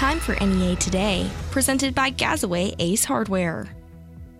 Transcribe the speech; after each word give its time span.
Time 0.00 0.18
for 0.18 0.34
NEA 0.42 0.76
Today, 0.76 1.30
presented 1.50 1.94
by 1.94 2.10
Gazaway 2.10 2.74
Ace 2.78 3.04
Hardware. 3.04 3.68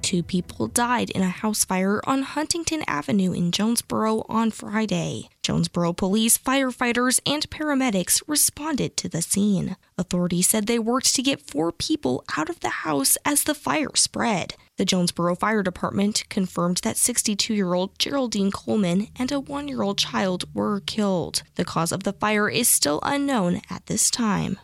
Two 0.01 0.23
people 0.23 0.69
died 0.69 1.11
in 1.11 1.21
a 1.21 1.29
house 1.29 1.67
fire 1.67 2.01
on 2.07 2.23
Huntington 2.23 2.83
Avenue 2.87 3.33
in 3.33 3.53
Jonesboro 3.53 4.25
on 4.27 4.53
Friday. 4.53 5.29
Jonesboro 5.43 5.93
police, 5.93 6.39
firefighters, 6.39 7.21
and 7.27 7.51
paramedics 7.51 8.23
responded 8.27 8.97
to 8.97 9.11
the 9.11 9.21
scene. 9.21 9.77
Authorities 9.99 10.49
said 10.49 10.67
they 10.67 10.79
worked 10.79 11.15
to 11.15 11.23
get 11.23 11.47
four 11.47 11.73
people 11.73 12.25
out 12.39 12.49
of 12.49 12.61
the 12.61 12.71
house 12.87 13.19
as 13.27 13.45
the 13.45 13.55
fire 13.55 13.95
spread. 13.95 14.55
The 14.79 14.87
Jonesboro 14.87 15.35
Fire 15.35 15.63
Department 15.63 16.25
confirmed 16.31 16.79
that 16.85 16.97
62 16.97 17.53
year 17.53 17.75
old 17.75 17.99
Geraldine 17.99 18.51
Coleman 18.51 19.09
and 19.15 19.31
a 19.31 19.39
one 19.39 19.69
year 19.69 19.83
old 19.83 19.99
child 19.99 20.47
were 20.55 20.81
killed. 20.81 21.43
The 21.57 21.67
cause 21.67 21.93
of 21.93 22.05
the 22.05 22.15
fire 22.15 22.49
is 22.49 22.67
still 22.67 22.99
unknown 23.03 23.61
at 23.69 23.85
this 23.85 24.11
time. 24.11 24.59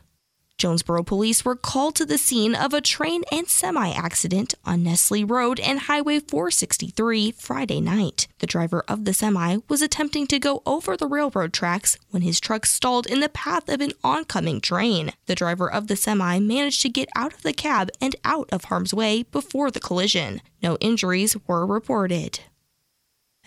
Jonesboro 0.59 1.02
police 1.02 1.45
were 1.45 1.55
called 1.55 1.96
to 1.96 2.06
the 2.06 2.16
scene 2.16 2.55
of 2.55 2.73
a 2.73 2.80
train 2.80 3.24
and 3.30 3.47
semi 3.47 3.91
accident 3.91 4.55
on 4.64 4.83
Nestle 4.83 5.23
Road 5.23 5.60
and 5.60 5.80
Highway 5.80 6.19
463 6.19 7.33
Friday 7.33 7.78
night. 7.78 8.27
The 8.38 8.47
driver 8.47 8.83
of 8.88 9.05
the 9.05 9.12
semi 9.12 9.59
was 9.69 9.83
attempting 9.83 10.27
to 10.28 10.38
go 10.38 10.62
over 10.64 10.97
the 10.97 11.06
railroad 11.06 11.52
tracks 11.52 11.98
when 12.09 12.23
his 12.23 12.41
truck 12.41 12.64
stalled 12.64 13.06
in 13.06 13.20
the 13.20 13.28
path 13.28 13.69
of 13.69 13.83
an 13.83 13.92
oncoming 14.02 14.62
train. 14.62 15.12
The 15.27 15.34
driver 15.34 15.70
of 15.70 15.88
the 15.88 15.97
semi 15.97 16.38
managed 16.38 16.80
to 16.83 16.88
get 16.88 17.11
out 17.14 17.34
of 17.34 17.42
the 17.42 17.52
cab 17.52 17.91
and 18.00 18.16
out 18.25 18.48
of 18.50 18.64
harm's 18.64 18.95
way 18.95 19.25
before 19.25 19.70
the 19.70 19.80
collision. 19.80 20.41
No 20.62 20.78
injuries 20.80 21.36
were 21.47 21.66
reported. 21.66 22.41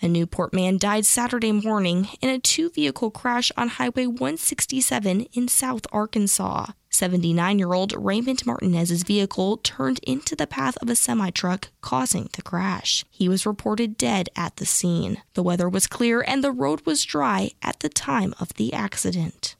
A 0.02 0.08
Newport 0.08 0.54
man 0.54 0.78
died 0.78 1.04
Saturday 1.04 1.52
morning 1.52 2.08
in 2.22 2.30
a 2.30 2.38
two 2.38 2.70
vehicle 2.70 3.10
crash 3.10 3.52
on 3.54 3.68
Highway 3.68 4.06
167 4.06 5.26
in 5.34 5.46
South 5.46 5.86
Arkansas. 5.92 6.68
79 6.88 7.58
year 7.58 7.74
old 7.74 7.92
Raymond 7.92 8.46
Martinez's 8.46 9.02
vehicle 9.02 9.58
turned 9.58 9.98
into 10.00 10.34
the 10.34 10.46
path 10.46 10.78
of 10.78 10.88
a 10.88 10.96
semi 10.96 11.30
truck, 11.30 11.70
causing 11.82 12.30
the 12.32 12.40
crash. 12.42 13.04
He 13.10 13.28
was 13.28 13.44
reported 13.44 13.98
dead 13.98 14.30
at 14.34 14.56
the 14.56 14.66
scene. 14.66 15.22
The 15.34 15.42
weather 15.42 15.68
was 15.68 15.86
clear 15.86 16.24
and 16.26 16.42
the 16.42 16.52
road 16.52 16.86
was 16.86 17.04
dry 17.04 17.50
at 17.62 17.80
the 17.80 17.90
time 17.90 18.34
of 18.40 18.54
the 18.54 18.72
accident. 18.72 19.54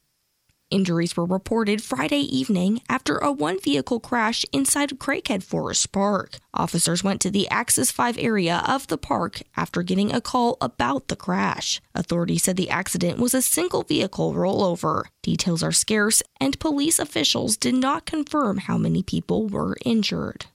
Injuries 0.70 1.16
were 1.16 1.24
reported 1.24 1.82
Friday 1.82 2.20
evening 2.20 2.80
after 2.88 3.18
a 3.18 3.32
one 3.32 3.58
vehicle 3.58 3.98
crash 3.98 4.44
inside 4.52 5.00
Craighead 5.00 5.42
Forest 5.42 5.90
Park. 5.90 6.38
Officers 6.54 7.02
went 7.02 7.20
to 7.22 7.30
the 7.30 7.48
Axis 7.48 7.90
5 7.90 8.16
area 8.18 8.62
of 8.64 8.86
the 8.86 8.96
park 8.96 9.42
after 9.56 9.82
getting 9.82 10.12
a 10.12 10.20
call 10.20 10.56
about 10.60 11.08
the 11.08 11.16
crash. 11.16 11.80
Authorities 11.92 12.44
said 12.44 12.56
the 12.56 12.70
accident 12.70 13.18
was 13.18 13.34
a 13.34 13.42
single 13.42 13.82
vehicle 13.82 14.32
rollover. 14.32 15.06
Details 15.22 15.62
are 15.64 15.72
scarce, 15.72 16.22
and 16.40 16.60
police 16.60 17.00
officials 17.00 17.56
did 17.56 17.74
not 17.74 18.06
confirm 18.06 18.58
how 18.58 18.78
many 18.78 19.02
people 19.02 19.48
were 19.48 19.76
injured. 19.84 20.46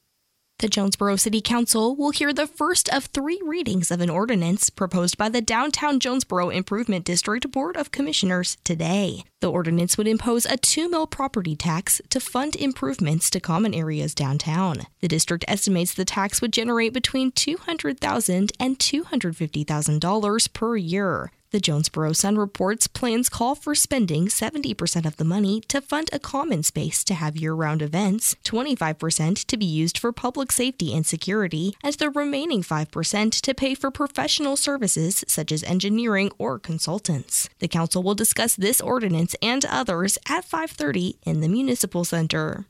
The 0.60 0.70
Jonesboro 0.70 1.18
City 1.18 1.42
Council 1.42 1.98
will 1.98 2.12
hear 2.12 2.32
the 2.32 2.48
first 2.48 2.88
of 2.88 3.08
three 3.08 3.42
readings 3.44 3.92
of 3.92 4.00
an 4.00 4.10
ordinance 4.10 4.70
proposed 4.70 5.18
by 5.18 5.28
the 5.28 5.42
Downtown 5.42 6.00
Jonesboro 6.00 6.50
Improvement 6.50 7.04
District 7.04 7.52
Board 7.52 7.76
of 7.76 7.92
Commissioners 7.92 8.56
today. 8.64 9.26
The 9.42 9.52
ordinance 9.52 9.98
would 9.98 10.08
impose 10.08 10.46
a 10.46 10.56
2 10.56 10.90
mil 10.90 11.08
property 11.08 11.58
tax 11.58 12.02
to 12.10 12.22
fund 12.22 12.56
improvements 12.56 13.30
to 13.32 13.42
common 13.42 13.74
areas 13.74 14.16
downtown. 14.16 14.88
The 15.02 15.10
district 15.10 15.44
estimates 15.46 15.94
the 15.94 16.06
tax 16.06 16.40
would 16.40 16.54
generate 16.54 16.94
between 16.94 17.34
$200,000 17.34 18.52
and 18.58 18.80
$250,000 18.80 20.54
per 20.54 20.78
year. 20.78 21.32
The 21.56 21.62
Jonesboro 21.62 22.12
Sun 22.12 22.36
reports 22.36 22.86
plans 22.86 23.30
call 23.30 23.56
for 23.56 23.76
spending 23.76 24.28
70% 24.28 25.06
of 25.06 25.16
the 25.16 25.24
money 25.24 25.62
to 25.70 25.80
fund 25.80 26.10
a 26.12 26.20
common 26.20 26.64
space 26.64 27.02
to 27.06 27.14
have 27.14 27.38
year 27.38 27.54
round 27.54 27.82
events, 27.82 28.36
25% 28.44 29.46
to 29.46 29.56
be 29.56 29.66
used 29.66 29.98
for 29.98 30.12
public 30.12 30.52
safety 30.52 30.94
and 30.94 31.06
security, 31.06 31.74
and 31.82 31.94
the 31.94 32.10
remaining 32.10 32.62
5% 32.62 33.40
to 33.40 33.54
pay 33.54 33.74
for 33.74 33.90
professional 33.90 34.58
services 34.58 35.24
such 35.30 35.54
as 35.54 35.64
engineering 35.64 36.30
or 36.38 36.60
consultants. 36.60 37.48
The 37.60 37.70
council 37.70 38.04
will 38.04 38.16
discuss 38.16 38.58
this 38.58 38.82
ordinance 38.82 39.34
and 39.42 39.64
others 39.64 40.18
at 40.28 40.44
5:30 40.44 41.20
in 41.24 41.40
the 41.40 41.48
Municipal 41.48 42.04
Center. 42.04 42.66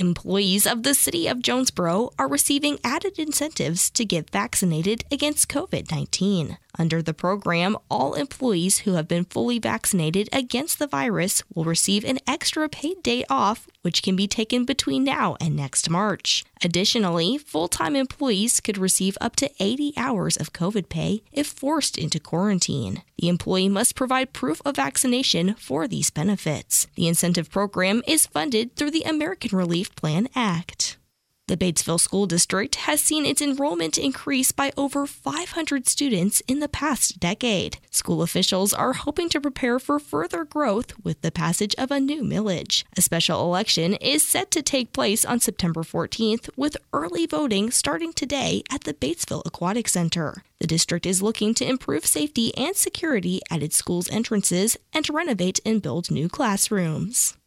Employees 0.00 0.64
of 0.64 0.84
the 0.84 0.94
city 0.94 1.26
of 1.26 1.42
Jonesboro 1.42 2.10
are 2.20 2.28
receiving 2.28 2.78
added 2.84 3.18
incentives 3.18 3.90
to 3.90 4.04
get 4.04 4.30
vaccinated 4.30 5.04
against 5.10 5.48
COVID 5.48 5.90
19. 5.90 6.56
Under 6.78 7.02
the 7.02 7.12
program, 7.12 7.76
all 7.90 8.14
employees 8.14 8.78
who 8.78 8.92
have 8.92 9.08
been 9.08 9.24
fully 9.24 9.58
vaccinated 9.58 10.28
against 10.32 10.78
the 10.78 10.86
virus 10.86 11.42
will 11.52 11.64
receive 11.64 12.04
an 12.04 12.20
extra 12.28 12.68
paid 12.68 13.02
day 13.02 13.24
off, 13.28 13.66
which 13.82 14.00
can 14.00 14.14
be 14.14 14.28
taken 14.28 14.64
between 14.64 15.02
now 15.02 15.36
and 15.40 15.56
next 15.56 15.90
March. 15.90 16.44
Additionally, 16.62 17.36
full 17.36 17.66
time 17.66 17.96
employees 17.96 18.60
could 18.60 18.78
receive 18.78 19.18
up 19.20 19.34
to 19.36 19.50
80 19.58 19.94
hours 19.96 20.36
of 20.36 20.52
COVID 20.52 20.88
pay 20.88 21.22
if 21.32 21.48
forced 21.48 21.98
into 21.98 22.20
quarantine. 22.20 23.02
The 23.18 23.28
employee 23.28 23.68
must 23.68 23.96
provide 23.96 24.32
proof 24.32 24.62
of 24.64 24.76
vaccination 24.76 25.54
for 25.54 25.88
these 25.88 26.10
benefits. 26.10 26.86
The 26.94 27.08
incentive 27.08 27.50
program 27.50 28.02
is 28.06 28.26
funded 28.26 28.76
through 28.76 28.92
the 28.92 29.02
American 29.02 29.56
Relief 29.56 29.87
Plan 29.96 30.28
Act. 30.34 30.98
The 31.48 31.56
Batesville 31.56 31.98
School 31.98 32.26
District 32.26 32.74
has 32.74 33.00
seen 33.00 33.24
its 33.24 33.40
enrollment 33.40 33.96
increase 33.96 34.52
by 34.52 34.70
over 34.76 35.06
500 35.06 35.88
students 35.88 36.42
in 36.46 36.60
the 36.60 36.68
past 36.68 37.18
decade. 37.18 37.78
School 37.90 38.20
officials 38.20 38.74
are 38.74 38.92
hoping 38.92 39.30
to 39.30 39.40
prepare 39.40 39.78
for 39.78 39.98
further 39.98 40.44
growth 40.44 40.92
with 41.02 41.22
the 41.22 41.32
passage 41.32 41.74
of 41.78 41.90
a 41.90 42.00
new 42.00 42.22
millage. 42.22 42.84
A 42.98 43.00
special 43.00 43.40
election 43.40 43.94
is 43.94 44.28
set 44.28 44.50
to 44.50 44.60
take 44.60 44.92
place 44.92 45.24
on 45.24 45.40
September 45.40 45.84
14th, 45.84 46.50
with 46.54 46.76
early 46.92 47.24
voting 47.24 47.70
starting 47.70 48.12
today 48.12 48.62
at 48.70 48.84
the 48.84 48.92
Batesville 48.92 49.46
Aquatic 49.46 49.88
Center. 49.88 50.42
The 50.60 50.66
district 50.66 51.06
is 51.06 51.22
looking 51.22 51.54
to 51.54 51.66
improve 51.66 52.04
safety 52.04 52.54
and 52.58 52.76
security 52.76 53.40
at 53.50 53.62
its 53.62 53.78
school's 53.78 54.10
entrances 54.10 54.76
and 54.92 55.08
renovate 55.08 55.60
and 55.64 55.80
build 55.80 56.10
new 56.10 56.28
classrooms. 56.28 57.37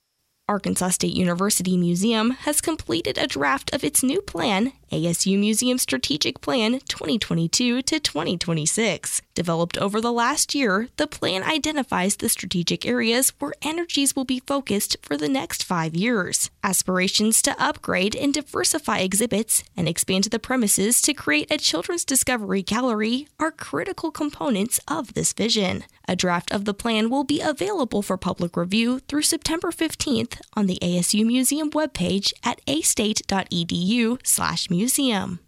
Arkansas 0.48 0.90
State 0.90 1.16
University 1.16 1.78
Museum 1.78 2.32
has 2.32 2.62
completed 2.62 3.18
a 3.18 3.28
draft 3.28 3.74
of 3.74 3.84
its 3.84 4.04
new 4.04 4.22
plan, 4.22 4.74
ASU 4.92 5.40
Museum 5.40 5.78
Strategic 5.78 6.42
Plan 6.42 6.82
2022 6.90 7.82
to 7.82 8.00
2026. 8.00 9.22
Developed 9.34 9.78
over 9.78 10.02
the 10.02 10.12
last 10.12 10.54
year, 10.54 10.90
the 10.98 11.08
plan 11.08 11.44
identifies 11.44 12.18
the 12.18 12.28
strategic 12.28 12.86
areas 12.86 13.32
where 13.40 13.54
energies 13.62 14.18
will 14.18 14.26
be 14.26 14.42
focused 14.46 14.98
for 15.02 15.16
the 15.16 15.30
next 15.30 15.64
five 15.64 15.96
years. 15.96 16.50
Aspirations 16.62 17.42
to 17.44 17.56
upgrade 17.58 18.18
and 18.18 18.34
diversify 18.34 19.00
exhibits 19.00 19.64
and 19.78 19.88
expand 19.88 20.26
the 20.26 20.40
premises 20.40 21.02
to 21.02 21.14
create 21.14 21.50
a 21.50 21.58
children's 21.58 22.04
discovery 22.04 22.62
gallery 22.62 23.30
are 23.40 23.52
critical 23.52 24.12
components 24.12 24.82
of 24.90 25.14
this 25.14 25.32
vision. 25.32 25.86
A 26.08 26.16
draft 26.18 26.52
of 26.52 26.66
the 26.66 26.74
plan 26.74 27.10
will 27.10 27.24
be 27.24 27.40
available 27.40 28.02
for 28.02 28.18
public 28.18 28.58
review 28.58 29.00
through 29.00 29.22
September 29.22 29.72
15th 29.72 30.42
on 30.56 30.66
the 30.66 30.80
ASU 30.82 31.26
Museum 31.26 31.72
webpage 31.72 32.34
at 32.44 32.60
astate.edu/museum 32.66 34.18
museum. 34.82 35.40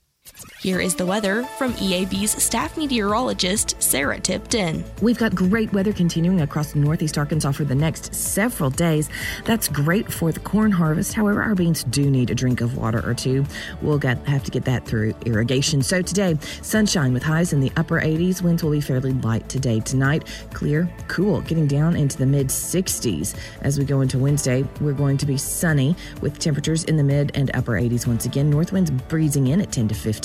Here 0.64 0.80
is 0.80 0.96
the 0.96 1.06
weather 1.06 1.44
from 1.58 1.74
EAB's 1.74 2.42
staff 2.42 2.78
meteorologist, 2.78 3.76
Sarah 3.84 4.18
Tipton. 4.18 4.86
We've 5.02 5.18
got 5.18 5.36
great 5.36 5.74
weather 5.74 5.92
continuing 5.92 6.40
across 6.40 6.74
northeast 6.74 7.18
Arkansas 7.18 7.52
for 7.52 7.66
the 7.66 7.76
next 7.76 8.16
several 8.16 8.70
days. 8.70 9.10
That's 9.44 9.68
great 9.68 10.10
for 10.12 10.32
the 10.32 10.40
corn 10.40 10.72
harvest. 10.72 11.16
However, 11.16 11.44
our 11.44 11.54
beans 11.54 11.84
do 11.84 12.10
need 12.10 12.30
a 12.30 12.36
drink 12.36 12.62
of 12.62 12.78
water 12.78 13.06
or 13.06 13.14
two. 13.14 13.46
We'll 13.82 14.00
get, 14.00 14.26
have 14.26 14.46
to 14.46 14.52
get 14.52 14.64
that 14.64 14.86
through 14.86 15.14
irrigation. 15.26 15.82
So 15.82 16.02
today, 16.02 16.38
sunshine 16.62 17.12
with 17.12 17.24
highs 17.24 17.52
in 17.52 17.60
the 17.60 17.72
upper 17.76 18.00
80s. 18.00 18.42
Winds 18.42 18.64
will 18.64 18.72
be 18.72 18.80
fairly 18.80 19.12
light 19.12 19.50
today. 19.50 19.82
Tonight, 19.82 20.30
clear, 20.54 20.90
cool, 21.10 21.42
getting 21.42 21.68
down 21.68 21.98
into 21.98 22.18
the 22.18 22.26
mid 22.26 22.48
60s. 22.48 23.36
As 23.62 23.78
we 23.78 23.84
go 23.84 24.00
into 24.00 24.18
Wednesday, 24.18 24.66
we're 24.80 24.94
going 24.94 25.18
to 25.18 25.26
be 25.26 25.36
sunny 25.36 25.94
with 26.22 26.40
temperatures 26.40 26.86
in 26.86 26.96
the 26.96 27.04
mid 27.04 27.32
and 27.36 27.54
upper 27.54 27.74
80s 27.74 28.08
once 28.08 28.26
again. 28.26 28.50
North 28.50 28.72
winds 28.72 28.92
breezing 28.92 29.48
in 29.48 29.60
at 29.60 29.72
10 29.74 29.90
to 29.90 29.96
15. 29.96 30.23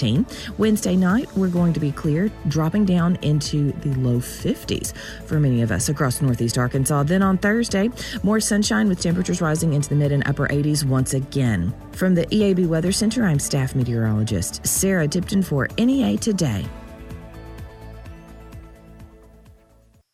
Wednesday 0.58 0.94
night, 0.94 1.28
we're 1.36 1.48
going 1.48 1.72
to 1.72 1.80
be 1.80 1.90
clear, 1.90 2.30
dropping 2.46 2.84
down 2.84 3.16
into 3.22 3.72
the 3.72 3.92
low 3.96 4.18
50s 4.18 4.92
for 5.26 5.40
many 5.40 5.62
of 5.62 5.72
us 5.72 5.88
across 5.88 6.22
northeast 6.22 6.56
Arkansas. 6.56 7.02
Then 7.02 7.20
on 7.22 7.36
Thursday, 7.36 7.90
more 8.22 8.38
sunshine 8.38 8.88
with 8.88 9.00
temperatures 9.00 9.40
rising 9.40 9.72
into 9.72 9.88
the 9.88 9.96
mid 9.96 10.12
and 10.12 10.26
upper 10.28 10.46
80s 10.46 10.84
once 10.84 11.14
again. 11.14 11.74
From 11.92 12.14
the 12.14 12.26
EAB 12.26 12.68
Weather 12.68 12.92
Center, 12.92 13.24
I'm 13.24 13.40
staff 13.40 13.74
meteorologist 13.74 14.64
Sarah 14.64 15.08
Tipton 15.08 15.42
for 15.42 15.68
NEA 15.78 16.16
Today. 16.18 16.64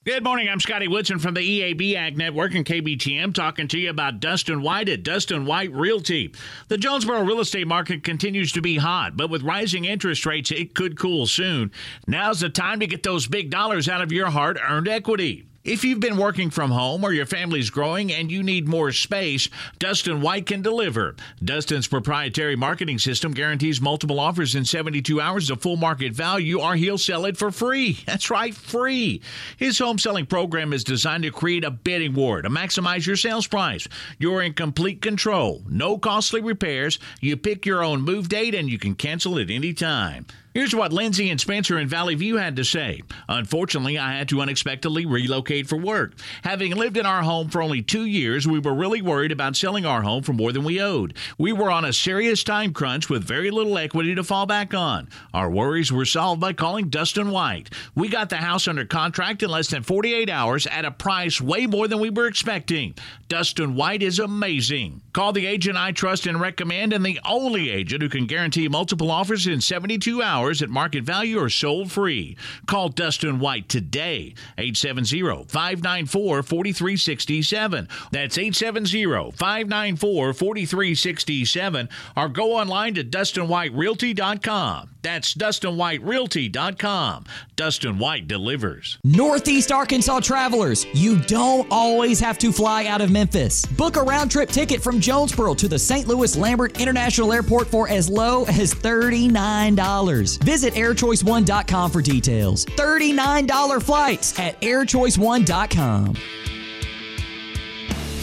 Good 0.05 0.23
morning. 0.23 0.51
I'm 0.51 0.61
Scotty 0.61 0.87
Woodson 0.87 1.19
from 1.19 1.33
the 1.33 1.41
EAB 1.41 1.95
Ag 1.95 2.19
Network 2.19 2.55
and 2.55 2.67
KBTM 2.67 3.33
talking 3.33 3.69
to 3.69 3.79
you 3.79 3.89
about 3.89 4.21
Dustin 4.21 4.61
White 4.61 4.91
at 4.91 5.03
Dustin 5.03 5.47
White 5.47 5.73
Realty. 5.73 6.31
The 6.69 6.77
Jonesboro 6.77 7.23
real 7.23 7.41
estate 7.41 7.67
market 7.67 8.05
continues 8.05 8.53
to 8.53 8.61
be 8.61 8.77
hot, 8.77 9.17
but 9.17 9.31
with 9.31 9.43
rising 9.43 9.87
interest 9.87 10.27
rates, 10.27 10.51
it 10.51 10.75
could 10.75 10.99
cool 10.99 11.27
soon. 11.27 11.73
Now's 12.07 12.41
the 12.41 12.51
time 12.51 12.81
to 12.81 12.87
get 12.87 13.03
those 13.03 13.27
big 13.27 13.49
dollars 13.49 13.89
out 13.89 14.03
of 14.03 14.13
your 14.13 14.29
hard 14.29 14.61
earned 14.69 14.89
equity. 14.89 15.47
If 15.65 15.83
you've 15.83 15.99
been 15.99 16.19
working 16.19 16.51
from 16.51 16.71
home 16.71 17.05
or 17.05 17.15
your 17.15 17.25
family's 17.25 17.71
growing 17.71 18.13
and 18.13 18.31
you 18.31 18.43
need 18.43 18.69
more 18.69 18.93
space, 18.93 19.49
Dustin 19.79 20.21
White 20.21 20.45
can 20.45 20.61
deliver. 20.61 21.17
Dustin's 21.43 21.87
proprietary 21.87 22.55
marketing 22.55 22.99
system 22.99 23.33
guarantees 23.33 23.81
multiple 23.81 24.21
offers 24.21 24.55
in 24.55 24.67
72 24.67 25.19
hours 25.23 25.49
of 25.49 25.63
full 25.63 25.77
market 25.77 26.13
value, 26.13 26.61
or 26.61 26.77
he'll 26.77 26.99
sell 26.99 27.25
it 27.25 27.39
for 27.39 27.51
free. 27.51 27.97
That's 28.07 28.29
right, 28.29 28.55
free. 28.55 29.23
His 29.57 29.79
home 29.79 29.99
selling 29.99 30.27
program 30.27 30.75
is 30.75 30.85
designed 30.85 31.23
to 31.23 31.31
create 31.31 31.65
a 31.65 31.71
bidding 31.71 32.13
war 32.13 32.43
to 32.43 32.51
maximize 32.51 33.07
your 33.07 33.17
sales 33.17 33.47
price. 33.47 33.89
You're 34.19 34.43
in 34.43 34.53
complete 34.53 35.01
control. 35.01 35.65
No 35.67 35.97
costly 35.97 36.43
repairs. 36.43 36.99
You 37.23 37.39
pick 37.39 37.65
your 37.65 37.83
own 37.83 38.03
move 38.03 38.29
date 38.29 38.55
and 38.55 38.69
you 38.69 38.79
can 38.79 38.95
cancel 38.97 39.39
at 39.39 39.49
any 39.49 39.73
time. 39.73 40.27
Here's 40.55 40.73
what 40.73 40.93
Lindsay 40.93 41.31
and 41.31 41.41
Spencer 41.41 41.81
in 41.81 41.89
Valley 41.89 42.15
View 42.15 42.37
had 42.37 42.55
to 42.55 42.65
say. 42.65 43.03
Unfortunately, 43.29 43.99
I 43.99 44.13
had 44.13 44.29
to 44.29 44.41
unexpectedly 44.41 45.05
relocate 45.05 45.67
for 45.67 45.75
work. 45.75 46.13
Having 46.45 46.77
lived 46.77 46.97
in 46.97 47.05
our 47.05 47.23
home 47.23 47.49
for 47.49 47.61
only 47.61 47.83
two 47.83 48.05
years, 48.05 48.47
we 48.47 48.61
were 48.61 48.73
really 48.73 49.03
worried 49.03 49.33
about 49.33 49.57
selling 49.57 49.85
our 49.85 50.03
home 50.03 50.23
for 50.23 50.33
more 50.33 50.53
than 50.53 50.63
we 50.63 50.81
owed. 50.81 51.15
We 51.39 51.53
were 51.53 51.73
on 51.73 51.85
a 51.85 51.93
serious 51.93 52.45
time 52.45 52.73
crunch 52.73 53.11
with 53.11 53.25
very 53.25 53.51
little 53.51 53.77
equity 53.77 54.15
to 54.15 54.23
fall 54.23 54.47
back 54.47 54.75
on. 54.75 55.09
Our 55.33 55.51
worries 55.51 55.91
were 55.91 56.05
solved 56.05 56.41
by 56.41 56.53
calling 56.53 56.89
Dustin 56.89 57.33
White. 57.33 57.71
We 57.97 58.09
got 58.09 58.31
the 58.31 58.37
house 58.37 58.69
under 58.69 58.85
contract 58.85 59.43
in 59.43 59.51
less 59.51 59.71
than 59.71 59.83
48 59.83 60.31
hours 60.31 60.69
at 60.69 60.85
a 60.85 60.93
price 60.93 61.41
way 61.41 61.67
more 61.67 61.89
than 61.89 61.99
we 61.99 62.11
were 62.11 62.29
expecting. 62.29 62.95
Dustin 63.27 63.75
White 63.75 64.05
is 64.05 64.21
amazing. 64.21 65.03
Call 65.13 65.33
the 65.33 65.47
agent 65.47 65.77
I 65.77 65.91
trust 65.91 66.29
and 66.29 66.41
recommend, 66.41 66.93
and 66.93 67.05
the 67.05 67.19
only 67.25 67.71
agent 67.71 68.03
who 68.03 68.09
can 68.09 68.27
guarantee 68.27 68.69
multiple 68.69 69.11
offers 69.11 69.49
in 69.49 69.61
72 69.61 70.23
hours 70.23 70.44
at 70.45 70.71
market 70.71 71.05
value 71.05 71.39
or 71.39 71.49
sold 71.49 71.91
free. 71.91 72.37
Call 72.67 72.89
Dustin 72.89 73.39
White 73.39 73.69
today, 73.69 74.35
870 74.59 75.45
594 75.49 76.43
4367. 76.43 77.89
That's 78.11 78.39
870 78.39 79.33
594 79.33 80.33
4367. 80.35 81.89
Or 82.17 82.29
go 82.29 82.53
online 82.57 82.95
to 82.95 83.05
DustinWhiteRealty.com. 83.05 84.94
That's 85.05 85.35
DustinWhiteRealty.com. 85.35 87.27
Dustin 87.57 87.99
White 87.99 88.27
delivers. 88.27 88.99
Northeast 89.05 89.71
Arkansas 89.71 90.21
travelers, 90.21 90.87
you 90.95 91.21
don't 91.21 91.69
always 91.71 92.19
have 92.19 92.39
to 92.39 92.51
fly 92.51 92.87
out 92.87 93.03
of 93.03 93.11
Memphis. 93.11 93.67
Book 93.67 93.97
a 93.97 94.03
round 94.03 94.31
trip 94.31 94.49
ticket 94.49 94.83
from 94.83 95.01
Jonesboro 95.01 95.55
to 95.55 95.69
the 95.69 95.79
St. 95.79 96.09
Louis 96.09 96.37
Lambert 96.37 96.81
International 96.81 97.33
Airport 97.35 97.69
for 97.69 97.87
as 97.89 98.09
low 98.09 98.45
as 98.45 98.75
$39. 98.75 100.43
Visit 100.43 100.73
airchoice1.com 100.73 101.91
for 101.91 102.01
details. 102.01 102.65
$39 102.65 103.83
flights 103.83 104.39
at 104.39 104.59
airchoice1.com. 104.63 106.17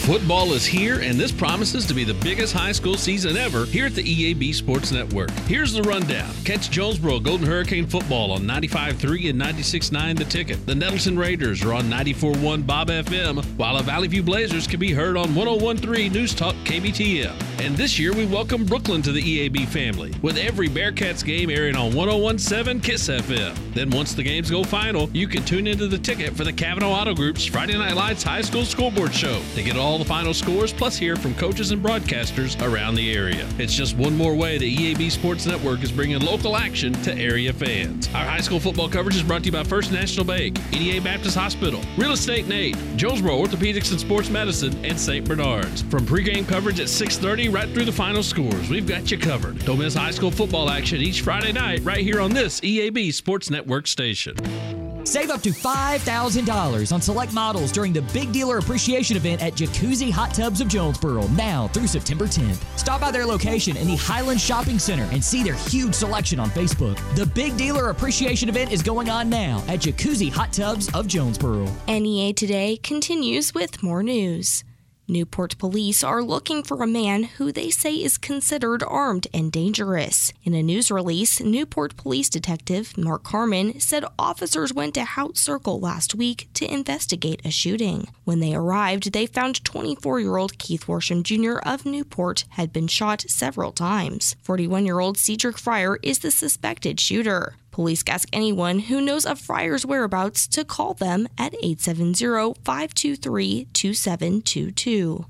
Football 0.02 0.54
is 0.54 0.66
here, 0.66 1.00
and 1.00 1.14
this 1.14 1.32
promises 1.32 1.86
to 1.86 1.94
be 1.94 2.04
the 2.04 2.16
biggest 2.16 2.54
high 2.54 2.72
school 2.72 2.96
season 2.96 3.38
ever 3.38 3.66
here 3.66 3.86
at 3.86 3.94
the 3.94 4.04
EAB 4.04 4.52
Sports 4.56 4.92
Network. 4.92 5.30
Here's 5.46 5.74
the 5.74 5.84
rundown. 5.84 6.34
Catch 6.44 6.72
Jonesboro 6.72 7.20
Golden 7.20 7.46
Hurricane 7.46 7.86
football 7.86 8.32
on 8.32 8.42
95.3 8.42 9.30
and 9.30 9.40
96.9 9.40 10.18
The 10.18 10.26
Ticket. 10.26 10.66
The 10.66 10.74
Nettleton 10.74 11.20
Raiders 11.20 11.64
are 11.64 11.74
on 11.74 11.84
94.1 11.84 12.66
Bob 12.66 12.88
FM, 12.88 13.46
while 13.58 13.78
the 13.78 13.84
Valley 13.84 14.08
View 14.08 14.24
Blazers 14.24 14.66
can 14.66 14.80
be 14.80 14.92
heard 14.92 15.16
on 15.18 15.30
101.3 15.30 16.12
News 16.12 16.34
Talk 16.34 16.56
KBTM. 16.66 17.36
And 17.62 17.78
this 17.78 18.00
year, 18.00 18.12
we 18.12 18.26
welcome 18.26 18.66
Brookland 18.66 19.04
to 19.04 19.12
the 19.12 19.22
EAB 19.22 19.68
family, 19.68 20.12
with 20.24 20.36
every 20.36 20.68
Bearcats 20.68 21.24
game 21.24 21.52
airing 21.52 21.76
on 21.76 21.92
101.7 21.92 22.84
KISS 22.84 23.08
FM. 23.08 23.56
Then 23.76 23.92
once 23.92 24.16
the 24.16 24.24
games 24.24 24.50
go 24.50 24.64
final, 24.64 25.12
you 25.12 25.28
can 25.28 25.46
tune 25.46 25.68
into 25.68 25.88
The 25.88 26.00
Ticket 26.00 26.36
for 26.36 26.44
the 26.44 26.52
Cavanaugh 26.52 26.92
Auto 26.92 27.14
Group's 27.14 27.46
Friday 27.46 27.78
Night 27.78 27.96
Lights 27.96 28.24
High 28.24 28.42
School 28.42 28.66
Scoreboard 28.66 29.14
Show 29.14 29.40
to 29.54 29.62
get 29.62 29.78
all 29.78 29.91
the 29.98 30.06
final 30.06 30.34
scores, 30.34 30.72
plus 30.74 30.98
hear 30.98 31.16
from 31.16 31.34
coaches 31.36 31.72
and 31.72 31.84
broadcasters 31.84 32.62
around 32.62 32.96
the 32.96 33.14
area. 33.14 33.48
It's 33.58 33.74
just 33.74 33.98
one 33.98 34.16
more 34.16 34.36
way 34.36 34.58
the 34.58 34.76
EAB 34.76 35.12
Sports 35.12 35.46
Network 35.46 35.84
is 35.84 35.92
bringing 35.92 36.20
local 36.20 36.56
action 36.56 36.94
to 37.04 37.14
area 37.16 37.54
fans. 37.54 38.08
Our 38.14 38.26
high 38.26 38.42
school 38.42 38.60
football 38.60 38.90
coverage 38.90 39.16
is 39.16 39.24
brought 39.24 39.42
to 39.44 39.46
you 39.48 39.52
by 39.52 39.64
First 39.64 39.92
National 39.92 40.26
Bank, 40.26 40.60
NEA 40.72 41.02
Baptist 41.02 41.36
Hospital, 41.36 41.82
Real 41.98 42.12
Estate 42.12 42.48
Nate, 42.48 42.76
Jonesboro 42.96 43.38
Orthopedics 43.38 43.92
and 43.92 44.00
Sports 44.00 44.30
Medicine, 44.30 44.74
and 44.86 45.00
St. 45.00 45.28
Bernard's. 45.28 45.82
From 45.84 46.06
pregame 46.06 46.48
coverage 46.48 46.80
at 46.80 46.88
6:30 46.88 47.50
right 47.50 47.70
through 47.74 47.86
the 47.86 47.92
final 47.92 48.24
scores, 48.24 48.70
we've 48.70 48.88
got 48.88 49.12
you 49.12 49.18
covered. 49.18 49.64
Don't 49.66 49.80
miss 49.80 49.94
high 49.94 50.12
school 50.12 50.32
football 50.32 50.70
action 50.70 51.02
each 51.02 51.22
Friday 51.22 51.52
night 51.52 51.82
right 51.84 52.04
here 52.04 52.20
on 52.20 52.34
this 52.34 52.60
EAB 52.62 53.12
Sports 53.12 53.50
Network 53.50 53.88
station. 53.88 54.81
Save 55.04 55.30
up 55.30 55.42
to 55.42 55.50
$5,000 55.50 56.92
on 56.92 57.02
select 57.02 57.34
models 57.34 57.72
during 57.72 57.94
the 57.94 58.02
Big 58.14 58.32
Dealer 58.32 58.58
Appreciation 58.58 59.18
Event 59.18 59.42
at 59.42 59.54
Jacuzzi 59.54 60.12
Hot 60.12 60.34
Tubs 60.34 60.62
of 60.62 60.68
Jonesboro 60.68 61.28
now 61.30 61.68
through 61.70 61.88
September 61.88 62.26
10th. 62.26 62.58
Stop 62.78 63.02
by 63.02 63.12
their 63.12 63.26
location 63.26 63.78
in 63.78 63.88
the 63.88 63.96
Highland 63.96 64.40
Shopping 64.40 64.80
Center 64.80 65.08
and 65.12 65.24
see 65.24 65.44
their 65.44 65.56
huge 65.56 65.94
selection 65.94 66.40
on 66.40 66.50
Facebook. 66.52 66.98
The 67.16 67.26
Big 67.26 67.58
Dealer 67.58 67.90
Appreciation 67.90 68.50
Event 68.50 68.72
is 68.72 68.82
going 68.82 69.10
on 69.10 69.30
now 69.30 69.64
at 69.68 69.80
Jacuzzi 69.80 70.32
Hot 70.32 70.54
Tubs 70.54 70.94
of 70.94 71.08
Jonesboro. 71.08 71.68
NEA 71.88 72.34
Today 72.34 72.78
continues 72.78 73.54
with 73.54 73.84
more 73.84 74.04
news. 74.04 74.64
Newport 75.08 75.58
police 75.58 76.04
are 76.04 76.24
looking 76.24 76.64
for 76.64 76.82
a 76.82 76.88
man 76.88 77.24
who 77.24 77.52
they 77.52 77.70
say 77.70 77.96
is 77.96 78.18
considered 78.18 78.84
armed 78.88 79.28
and 79.34 79.52
dangerous. 79.52 80.32
In 80.44 80.54
a 80.54 80.64
news 80.64 80.90
release, 80.90 81.42
Newport 81.42 81.98
police 81.98 82.30
detective 82.30 82.98
Mark 82.98 83.24
Carmen 83.24 83.80
said 83.80 84.06
officers 84.18 84.74
went 84.74 84.94
to 84.94 85.04
Hout 85.04 85.38
Circle 85.38 85.80
last 85.80 86.16
week 86.16 86.48
to 86.54 86.72
investigate 86.72 87.42
a 87.44 87.52
shooting. 87.52 88.08
When 88.24 88.40
they 88.40 88.54
arrived, 88.54 89.12
they 89.12 89.26
found 89.26 89.64
24 89.64 90.20
year 90.20 90.38
old 90.38 90.58
Keith 90.58 90.86
Worsham 90.86 91.24
Jr. 91.24 91.60
of 91.68 91.86
Newport 91.86 92.46
had 92.52 92.72
been 92.72 92.88
shot 92.88 93.26
several 93.28 93.72
times. 93.72 94.36
41 94.44 94.86
year 94.86 95.00
old 95.00 95.18
Cedric 95.18 95.58
Fryer 95.58 95.98
is 96.02 96.20
the 96.20 96.32
suspected 96.32 97.00
shooter. 97.00 97.56
Police 97.72 98.04
ask 98.08 98.28
anyone 98.34 98.80
who 98.80 99.00
knows 99.00 99.26
of 99.26 99.40
Fryer's 99.40 99.86
whereabouts 99.86 100.46
to 100.50 100.66
call 100.66 100.94
them 100.94 101.28
at 101.38 101.54
870 101.56 102.56
523 102.64 103.68
2722. 103.74 105.26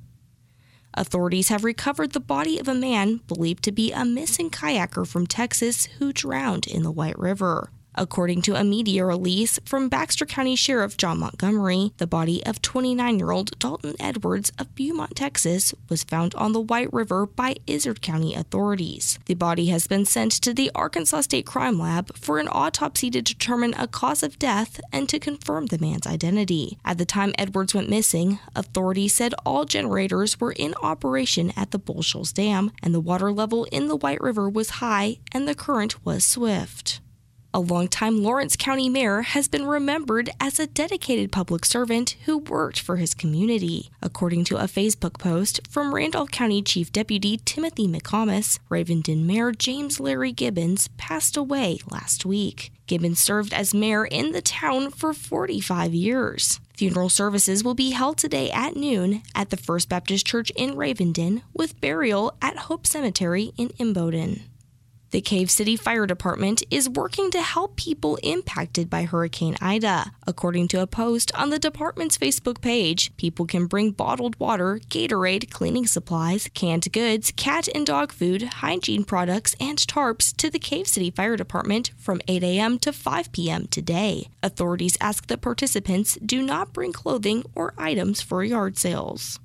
Authorities 0.93 1.47
have 1.49 1.63
recovered 1.63 2.11
the 2.11 2.19
body 2.19 2.59
of 2.59 2.67
a 2.67 2.73
man 2.73 3.21
believed 3.27 3.63
to 3.63 3.71
be 3.71 3.91
a 3.91 4.03
missing 4.03 4.49
kayaker 4.49 5.07
from 5.07 5.25
Texas 5.25 5.85
who 5.99 6.11
drowned 6.11 6.67
in 6.67 6.83
the 6.83 6.91
White 6.91 7.17
River. 7.17 7.69
According 7.95 8.41
to 8.43 8.55
a 8.55 8.63
media 8.63 9.05
release 9.05 9.59
from 9.65 9.89
Baxter 9.89 10.25
County 10.25 10.55
Sheriff 10.55 10.95
John 10.95 11.19
Montgomery, 11.19 11.91
the 11.97 12.07
body 12.07 12.45
of 12.45 12.61
29 12.61 13.19
year 13.19 13.31
old 13.31 13.57
Dalton 13.59 13.95
Edwards 13.99 14.51
of 14.57 14.73
Beaumont, 14.75 15.15
Texas, 15.15 15.73
was 15.89 16.03
found 16.03 16.33
on 16.35 16.53
the 16.53 16.61
White 16.61 16.91
River 16.93 17.25
by 17.25 17.57
Izard 17.67 18.01
County 18.01 18.33
authorities. 18.33 19.19
The 19.25 19.33
body 19.33 19.67
has 19.67 19.87
been 19.87 20.05
sent 20.05 20.31
to 20.33 20.53
the 20.53 20.71
Arkansas 20.73 21.21
State 21.21 21.45
Crime 21.45 21.77
Lab 21.77 22.15
for 22.15 22.39
an 22.39 22.47
autopsy 22.49 23.11
to 23.11 23.21
determine 23.21 23.73
a 23.73 23.87
cause 23.87 24.23
of 24.23 24.39
death 24.39 24.79
and 24.93 25.09
to 25.09 25.19
confirm 25.19 25.65
the 25.65 25.79
man's 25.79 26.07
identity. 26.07 26.77
At 26.85 26.97
the 26.97 27.05
time 27.05 27.33
Edwards 27.37 27.73
went 27.75 27.89
missing, 27.89 28.39
authorities 28.55 29.13
said 29.13 29.33
all 29.45 29.65
generators 29.65 30.39
were 30.39 30.53
in 30.53 30.73
operation 30.81 31.51
at 31.57 31.71
the 31.71 31.79
Bull 31.79 32.01
Shoals 32.01 32.31
Dam, 32.31 32.71
and 32.81 32.93
the 32.93 33.01
water 33.01 33.33
level 33.33 33.65
in 33.65 33.87
the 33.87 33.97
White 33.97 34.21
River 34.21 34.49
was 34.49 34.81
high 34.81 35.17
and 35.33 35.47
the 35.47 35.55
current 35.55 36.05
was 36.05 36.23
swift. 36.25 37.01
A 37.53 37.59
longtime 37.59 38.23
Lawrence 38.23 38.55
County 38.55 38.87
mayor 38.87 39.23
has 39.23 39.49
been 39.49 39.65
remembered 39.65 40.29
as 40.39 40.57
a 40.57 40.67
dedicated 40.67 41.33
public 41.33 41.65
servant 41.65 42.15
who 42.23 42.37
worked 42.37 42.79
for 42.79 42.95
his 42.95 43.13
community. 43.13 43.89
According 44.01 44.45
to 44.45 44.55
a 44.55 44.69
Facebook 44.69 45.19
post 45.19 45.59
from 45.69 45.93
Randolph 45.93 46.31
County 46.31 46.61
Chief 46.61 46.93
Deputy 46.93 47.41
Timothy 47.43 47.89
McComas, 47.89 48.57
Ravenden 48.69 49.25
Mayor 49.25 49.51
James 49.51 49.99
Larry 49.99 50.31
Gibbons 50.31 50.87
passed 50.95 51.35
away 51.35 51.79
last 51.89 52.25
week. 52.25 52.71
Gibbons 52.87 53.19
served 53.19 53.53
as 53.53 53.73
mayor 53.73 54.05
in 54.05 54.31
the 54.31 54.41
town 54.41 54.89
for 54.89 55.13
45 55.13 55.93
years. 55.93 56.61
Funeral 56.77 57.09
services 57.09 57.65
will 57.65 57.75
be 57.75 57.91
held 57.91 58.17
today 58.17 58.49
at 58.51 58.77
noon 58.77 59.23
at 59.35 59.49
the 59.49 59.57
First 59.57 59.89
Baptist 59.89 60.25
Church 60.25 60.51
in 60.51 60.75
Ravenden 60.75 61.41
with 61.53 61.81
burial 61.81 62.33
at 62.41 62.57
Hope 62.57 62.87
Cemetery 62.87 63.51
in 63.57 63.69
Imboden. 63.77 64.43
The 65.11 65.19
Cave 65.19 65.51
City 65.51 65.75
Fire 65.75 66.07
Department 66.07 66.63
is 66.71 66.87
working 66.87 67.31
to 67.31 67.41
help 67.41 67.75
people 67.75 68.17
impacted 68.23 68.89
by 68.89 69.03
Hurricane 69.03 69.57
Ida. 69.59 70.13
According 70.25 70.69
to 70.69 70.81
a 70.81 70.87
post 70.87 71.33
on 71.35 71.49
the 71.49 71.59
department's 71.59 72.17
Facebook 72.17 72.61
page, 72.61 73.11
people 73.17 73.45
can 73.45 73.65
bring 73.65 73.91
bottled 73.91 74.39
water, 74.39 74.79
Gatorade, 74.87 75.51
cleaning 75.51 75.85
supplies, 75.85 76.47
canned 76.53 76.89
goods, 76.93 77.33
cat 77.35 77.67
and 77.75 77.85
dog 77.85 78.13
food, 78.13 78.41
hygiene 78.63 79.03
products, 79.03 79.53
and 79.59 79.79
tarps 79.79 80.33
to 80.37 80.49
the 80.49 80.59
Cave 80.59 80.87
City 80.87 81.11
Fire 81.11 81.35
Department 81.35 81.91
from 81.97 82.21
8 82.29 82.41
a.m. 82.43 82.79
to 82.79 82.93
5 82.93 83.33
p.m. 83.33 83.67
today. 83.67 84.29
Authorities 84.41 84.97
ask 85.01 85.27
that 85.27 85.41
participants 85.41 86.17
do 86.25 86.41
not 86.41 86.71
bring 86.71 86.93
clothing 86.93 87.43
or 87.53 87.73
items 87.77 88.21
for 88.21 88.45
yard 88.45 88.77
sales 88.77 89.41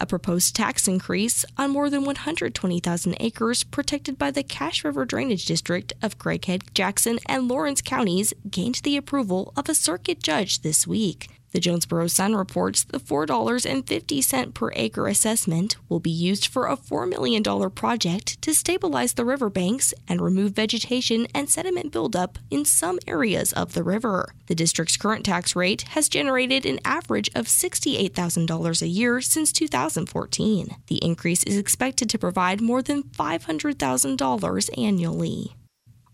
a 0.00 0.06
proposed 0.06 0.56
tax 0.56 0.88
increase 0.88 1.44
on 1.56 1.70
more 1.70 1.90
than 1.90 2.04
120,000 2.04 3.16
acres 3.20 3.62
protected 3.64 4.18
by 4.18 4.30
the 4.30 4.42
Cache 4.42 4.84
River 4.84 5.04
Drainage 5.04 5.44
District 5.44 5.92
of 6.02 6.18
Craighead, 6.18 6.62
Jackson, 6.74 7.18
and 7.26 7.46
Lawrence 7.46 7.80
counties 7.80 8.32
gained 8.50 8.76
the 8.76 8.96
approval 8.96 9.52
of 9.56 9.68
a 9.68 9.74
circuit 9.74 10.22
judge 10.22 10.62
this 10.62 10.86
week. 10.86 11.28
The 11.52 11.60
Jonesboro 11.60 12.06
Sun 12.06 12.36
reports 12.36 12.84
the 12.84 13.00
$4.50 13.00 14.54
per 14.54 14.70
acre 14.74 15.08
assessment 15.08 15.76
will 15.88 15.98
be 15.98 16.10
used 16.10 16.46
for 16.46 16.66
a 16.66 16.76
$4 16.76 17.08
million 17.08 17.42
project 17.70 18.40
to 18.42 18.54
stabilize 18.54 19.14
the 19.14 19.24
riverbanks 19.24 19.92
and 20.08 20.20
remove 20.20 20.52
vegetation 20.52 21.26
and 21.34 21.50
sediment 21.50 21.90
buildup 21.90 22.38
in 22.50 22.64
some 22.64 22.98
areas 23.06 23.52
of 23.52 23.74
the 23.74 23.82
river. 23.82 24.32
The 24.46 24.54
district's 24.54 24.96
current 24.96 25.24
tax 25.24 25.56
rate 25.56 25.82
has 25.82 26.08
generated 26.08 26.64
an 26.66 26.78
average 26.84 27.30
of 27.34 27.46
$68,000 27.46 28.82
a 28.82 28.88
year 28.88 29.20
since 29.20 29.52
2014. 29.52 30.76
The 30.86 30.96
increase 30.96 31.42
is 31.44 31.56
expected 31.56 32.08
to 32.10 32.18
provide 32.18 32.60
more 32.60 32.82
than 32.82 33.02
$500,000 33.02 34.78
annually. 34.78 35.56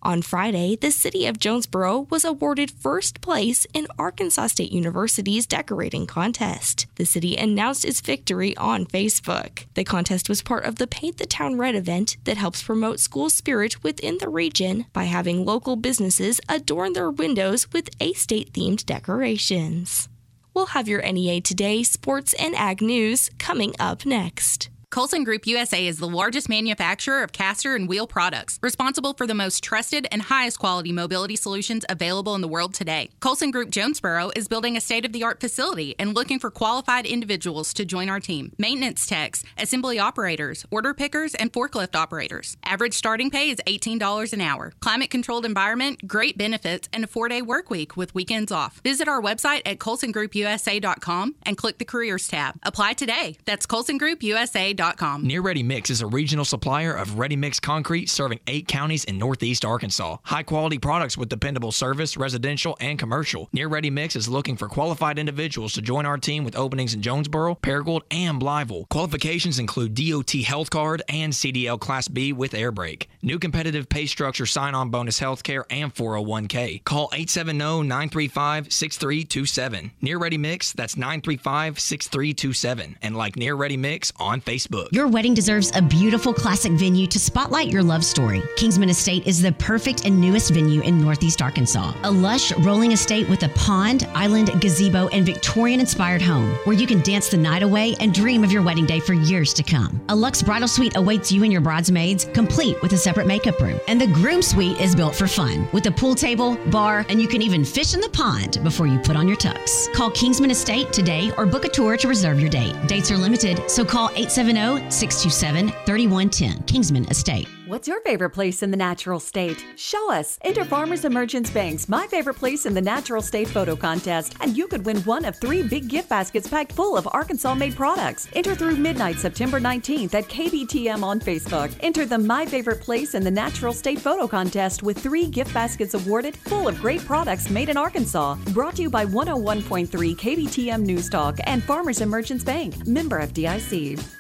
On 0.07 0.23
Friday, 0.23 0.77
the 0.77 0.93
city 0.93 1.27
of 1.27 1.41
Jonesboro 1.41 2.07
was 2.11 2.25
awarded 2.25 2.71
first 2.71 3.21
place 3.21 3.67
in 3.75 3.89
Arkansas 3.99 4.47
State 4.47 4.71
University's 4.71 5.49
decorating 5.49 6.07
contest. 6.07 6.87
The 6.95 7.05
city 7.05 7.37
announced 7.37 7.85
its 7.85 8.01
victory 8.01 8.57
on 8.57 8.87
Facebook. 8.87 9.67
The 9.75 9.83
contest 9.83 10.29
was 10.29 10.43
part 10.43 10.65
of 10.65 10.77
the 10.77 10.87
Paint 10.87 11.19
the 11.19 11.27
Town 11.27 11.59
Red 11.59 11.75
event 11.75 12.19
that 12.23 12.37
helps 12.37 12.63
promote 12.63 13.01
school 13.01 13.29
spirit 13.29 13.83
within 13.83 14.19
the 14.19 14.29
region 14.29 14.87
by 14.93 15.07
having 15.07 15.45
local 15.45 15.75
businesses 15.75 16.41
adorn 16.49 16.93
their 16.93 17.11
windows 17.11 17.73
with 17.73 17.91
A 17.99 18.13
State 18.13 18.53
themed 18.53 18.87
decorations. 18.87 20.09
We'll 20.55 20.67
have 20.67 20.87
your 20.87 21.03
NEA 21.03 21.41
Today 21.41 21.83
sports 21.83 22.33
and 22.35 22.55
ag 22.55 22.81
news 22.81 23.29
coming 23.41 23.75
up 23.81 24.07
next. 24.07 24.69
Colson 24.97 25.25
Group 25.25 25.47
USA 25.47 25.87
is 25.87 25.99
the 25.99 26.09
largest 26.09 26.49
manufacturer 26.49 27.23
of 27.23 27.31
caster 27.31 27.75
and 27.75 27.87
wheel 27.87 28.07
products, 28.07 28.59
responsible 28.63 29.13
for 29.13 29.27
the 29.27 29.35
most 29.35 29.63
trusted 29.63 30.09
and 30.11 30.23
highest 30.23 30.59
quality 30.59 30.91
mobility 30.91 31.37
solutions 31.37 31.85
available 31.91 32.35
in 32.35 32.41
the 32.41 32.49
world 32.49 32.73
today. 32.73 33.11
Colson 33.21 33.51
Group 33.51 33.69
Jonesboro 33.69 34.31
is 34.35 34.49
building 34.49 34.75
a 34.75 34.81
state 34.81 35.05
of 35.05 35.13
the 35.13 35.23
art 35.23 35.39
facility 35.39 35.95
and 35.99 36.15
looking 36.15 36.39
for 36.39 36.51
qualified 36.51 37.05
individuals 37.05 37.75
to 37.75 37.85
join 37.85 38.09
our 38.09 38.21
team 38.21 38.53
maintenance 38.57 39.05
techs, 39.05 39.45
assembly 39.59 39.99
operators, 39.99 40.65
order 40.71 40.95
pickers, 40.95 41.35
and 41.35 41.53
forklift 41.53 41.95
operators. 41.95 42.57
Average 42.65 42.95
starting 42.95 43.31
pay 43.31 43.51
is 43.51 43.61
$18 43.67 44.33
an 44.33 44.41
hour. 44.41 44.73
Climate 44.81 45.11
controlled 45.11 45.45
environment, 45.45 46.07
great 46.07 46.39
benefits, 46.39 46.89
and 46.95 47.05
a 47.05 47.07
four 47.07 47.29
day 47.29 47.43
work 47.43 47.69
week 47.69 47.99
with 47.99 48.15
weekends 48.15 48.51
off. 48.51 48.81
Visit 48.83 49.09
our 49.09 49.21
website 49.21 49.61
at 49.67 49.77
colsongroupusa.com 49.77 51.35
and 51.43 51.59
click 51.59 51.77
the 51.77 51.85
careers 51.85 52.29
tab. 52.29 52.55
Apply 52.63 52.95
today. 52.95 53.37
That's 53.45 53.67
colsongroupusa.com. 53.67 54.86
Near 55.23 55.41
Ready 55.41 55.65
Mix 55.65 55.91
is 55.91 56.01
a 56.01 56.07
regional 56.07 56.45
supplier 56.45 56.95
of 56.95 57.19
ready 57.19 57.35
mix 57.35 57.59
concrete 57.59 58.09
serving 58.09 58.39
eight 58.47 58.69
counties 58.69 59.03
in 59.03 59.19
northeast 59.19 59.65
Arkansas. 59.65 60.19
High 60.23 60.45
quality 60.45 60.79
products 60.79 61.19
with 61.19 61.29
dependable 61.29 61.73
service, 61.73 62.17
residential, 62.17 62.77
and 62.79 62.97
commercial. 62.97 63.49
Near 63.53 63.67
Ready 63.67 63.91
Mix 63.91 64.15
is 64.15 64.29
looking 64.29 64.57
for 64.57 64.69
qualified 64.69 65.19
individuals 65.19 65.73
to 65.73 65.83
join 65.83 66.07
our 66.07 66.19
team 66.19 66.45
with 66.45 66.55
openings 66.55 66.95
in 66.95 67.03
Jonesboro, 67.03 67.57
Paragould, 67.57 68.03
and 68.13 68.41
Blytheville. 68.41 68.89
Qualifications 68.89 69.59
include 69.59 69.95
DOT 69.95 70.31
Health 70.43 70.71
Card 70.71 71.03
and 71.09 71.33
CDL 71.33 71.81
Class 71.81 72.07
B 72.07 72.33
with 72.33 72.55
air 72.55 72.71
brake. 72.71 73.09
New 73.23 73.41
competitive 73.41 73.89
pay 73.89 74.07
structure 74.07 74.47
sign 74.47 74.77
on 74.77 74.91
bonus 74.91 75.19
health 75.19 75.43
care 75.43 75.65
and 75.69 75.93
401k. 75.93 76.85
Call 76.85 77.09
870 77.13 77.89
935 77.89 78.73
6327. 78.73 79.91
Near 80.01 80.19
Ready 80.19 80.39
Mix, 80.39 80.73
that's 80.73 80.97
935 80.97 81.81
6327. 81.81 82.99
And 83.03 83.17
like 83.17 83.35
Near 83.35 83.57
Ready 83.57 83.77
Mix 83.77 84.13
on 84.19 84.41
Facebook. 84.41 84.66
Your 84.91 85.07
wedding 85.07 85.33
deserves 85.33 85.71
a 85.77 85.83
beautiful 85.83 86.35
classic 86.35 86.73
venue 86.73 87.07
to 87.09 87.21
spotlight 87.21 87.69
your 87.69 87.85
love 87.85 88.05
story. 88.05 88.43
Kingsman 88.57 88.89
Estate 88.89 89.27
is 89.27 89.41
the 89.41 89.53
perfect 89.53 90.05
and 90.05 90.21
newest 90.21 90.51
venue 90.51 90.81
in 90.81 91.01
Northeast 91.01 91.41
Arkansas. 91.41 91.93
A 92.03 92.11
lush, 92.11 92.53
rolling 92.59 92.93
estate 92.93 93.29
with 93.29 93.45
a 93.45 93.49
pond, 93.51 94.09
island, 94.15 94.61
gazebo, 94.61 95.09
and 95.09 95.25
Victorian 95.25 95.79
inspired 95.79 96.21
home 96.21 96.51
where 96.65 96.77
you 96.77 96.87
can 96.87 97.01
dance 97.03 97.29
the 97.29 97.37
night 97.37 97.63
away 97.63 97.95
and 98.01 98.13
dream 98.13 98.43
of 98.43 98.51
your 98.51 98.63
wedding 98.63 98.87
day 98.87 98.99
for 98.99 99.15
years 99.15 99.55
to 99.55 99.63
come. 99.63 100.01
A 100.09 100.17
luxe 100.17 100.43
bridal 100.43 100.69
suite 100.69 100.97
awaits 100.97 101.31
you 101.31 101.45
and 101.45 101.53
your 101.53 101.61
bridesmaids, 101.61 102.25
complete 102.35 102.81
with 102.83 102.93
a 102.93 102.99
separate 102.99 103.27
makeup 103.27 103.61
room. 103.61 103.79
And 103.87 104.01
the 104.01 104.09
groom 104.09 104.43
suite 104.43 104.81
is 104.81 104.97
built 104.97 105.15
for 105.15 105.29
fun 105.29 105.69
with 105.73 105.87
a 105.87 105.93
pool 105.93 106.15
table, 106.15 106.57
bar, 106.71 107.07
and 107.09 107.23
you 107.23 107.29
can 107.29 107.43
even 107.43 107.65
fish 107.65 107.95
in 107.95 108.01
the 108.01 108.09
pond 108.09 108.59
before 108.65 108.89
you 108.89 108.99
put 108.99 109.17
on 109.17 109.29
your 109.29 109.37
tux. 109.37 109.93
Call 109.93 110.11
Kingsman 110.11 110.51
Estate 110.51 110.93
today 110.93 111.31
or 111.37 111.47
book 111.47 111.65
a 111.65 111.69
tour 111.69 111.97
to 111.97 112.09
reserve 112.09 112.41
your 112.41 112.51
date. 112.51 112.75
Dates 112.89 113.13
are 113.13 113.17
limited, 113.17 113.71
so 113.71 113.85
call 113.85 114.09
870 114.11 114.56
627 114.57 115.69
3110, 115.85 116.63
Kingsman 116.65 117.05
Estate. 117.11 117.47
What's 117.67 117.87
your 117.87 118.01
favorite 118.03 118.31
place 118.31 118.63
in 118.63 118.71
the 118.71 118.77
natural 118.77 119.21
state? 119.21 119.63
Show 119.77 120.11
us. 120.11 120.39
Enter 120.43 120.65
Farmers 120.65 121.05
& 121.05 121.11
Merchants 121.11 121.51
Bank's 121.51 121.89
My 121.89 122.07
Favorite 122.07 122.37
Place 122.37 122.65
in 122.65 122.73
the 122.73 122.81
Natural 122.81 123.21
State 123.21 123.49
photo 123.49 123.77
contest, 123.77 124.35
and 124.41 124.57
you 124.57 124.67
could 124.67 124.87
win 124.87 124.99
one 125.03 125.27
of 125.27 125.37
three 125.37 125.63
big 125.63 125.89
gift 125.89 126.09
baskets 126.09 126.49
packed 126.49 126.73
full 126.73 126.97
of 126.97 127.07
Arkansas 127.13 127.55
made 127.55 127.77
products. 127.77 128.29
Enter 128.35 128.55
through 128.55 128.77
midnight 128.77 129.19
September 129.19 129.61
19th 129.61 130.15
at 130.15 130.29
KBTM 130.29 131.03
on 131.03 131.21
Facebook. 131.21 131.77
Enter 131.81 132.07
the 132.07 132.19
My 132.19 132.47
Favorite 132.47 132.81
Place 132.81 133.15
in 133.15 133.25
the 133.25 133.31
Natural 133.31 133.75
State 133.75 134.01
photo 134.01 134.27
contest 134.27 134.83
with 134.83 134.99
three 134.99 135.27
gift 135.27 135.53
baskets 135.53 135.93
awarded 135.93 136.35
full 136.35 136.69
of 136.69 136.81
great 136.81 137.05
products 137.05 137.51
made 137.51 137.69
in 137.69 137.77
Arkansas. 137.77 138.37
Brought 138.55 138.77
to 138.77 138.83
you 138.83 138.91
by 138.91 139.05
101.3 139.05 139.89
KBTM 140.17 140.81
News 140.83 141.11
Talk 141.11 141.41
and 141.45 141.63
Farmers 141.63 142.01
Emergence 142.01 142.43
Bank, 142.43 142.87
member 142.87 143.21
FDIC. 143.21 144.16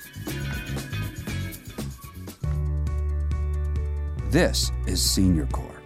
This 4.37 4.71
is 4.87 5.00
Senior 5.00 5.47
Corps. 5.47 5.81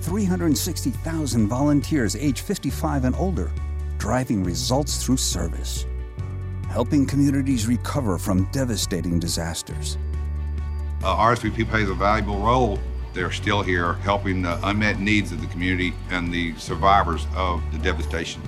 360,000 0.00 1.46
volunteers 1.46 2.16
age 2.16 2.40
55 2.40 3.04
and 3.04 3.14
older, 3.14 3.52
driving 3.98 4.42
results 4.42 5.04
through 5.04 5.18
service, 5.18 5.86
helping 6.68 7.06
communities 7.06 7.68
recover 7.68 8.18
from 8.18 8.50
devastating 8.50 9.20
disasters. 9.20 9.96
Uh, 11.04 11.14
RSVP 11.14 11.70
plays 11.70 11.88
a 11.88 11.94
valuable 11.94 12.40
role. 12.40 12.80
They're 13.14 13.30
still 13.30 13.62
here 13.62 13.92
helping 13.92 14.42
the 14.42 14.58
unmet 14.66 14.98
needs 14.98 15.30
of 15.30 15.40
the 15.40 15.46
community 15.46 15.94
and 16.10 16.34
the 16.34 16.56
survivors 16.56 17.28
of 17.36 17.62
the 17.70 17.78
devastation. 17.78 18.42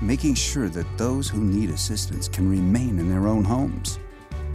Making 0.00 0.34
sure 0.34 0.70
that 0.70 0.86
those 0.96 1.28
who 1.28 1.42
need 1.44 1.68
assistance 1.68 2.28
can 2.28 2.48
remain 2.48 2.98
in 2.98 3.10
their 3.10 3.28
own 3.28 3.44
homes. 3.44 3.98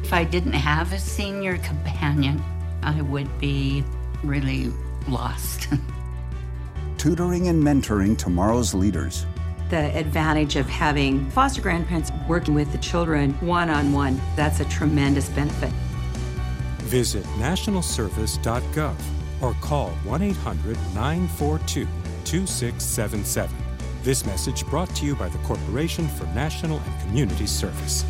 If 0.01 0.11
I 0.11 0.23
didn't 0.23 0.53
have 0.53 0.91
a 0.91 0.97
senior 0.97 1.59
companion, 1.59 2.43
I 2.83 3.01
would 3.01 3.39
be 3.39 3.83
really 4.23 4.71
lost. 5.07 5.67
Tutoring 6.97 7.47
and 7.47 7.63
mentoring 7.63 8.17
tomorrow's 8.17 8.73
leaders. 8.73 9.25
The 9.69 9.95
advantage 9.95 10.55
of 10.55 10.67
having 10.67 11.29
foster 11.31 11.61
grandparents 11.61 12.11
working 12.27 12.55
with 12.55 12.71
the 12.71 12.77
children 12.79 13.33
one 13.45 13.69
on 13.69 13.93
one, 13.93 14.19
that's 14.35 14.59
a 14.59 14.65
tremendous 14.65 15.29
benefit. 15.29 15.71
Visit 16.89 17.23
nationalservice.gov 17.37 18.95
or 19.41 19.53
call 19.61 19.89
1 19.89 20.21
800 20.21 20.75
942 20.95 21.87
2677. 22.25 23.55
This 24.01 24.25
message 24.25 24.65
brought 24.67 24.93
to 24.95 25.05
you 25.05 25.15
by 25.15 25.29
the 25.29 25.37
Corporation 25.39 26.07
for 26.07 26.25
National 26.27 26.79
and 26.79 27.01
Community 27.01 27.45
Service. 27.45 28.05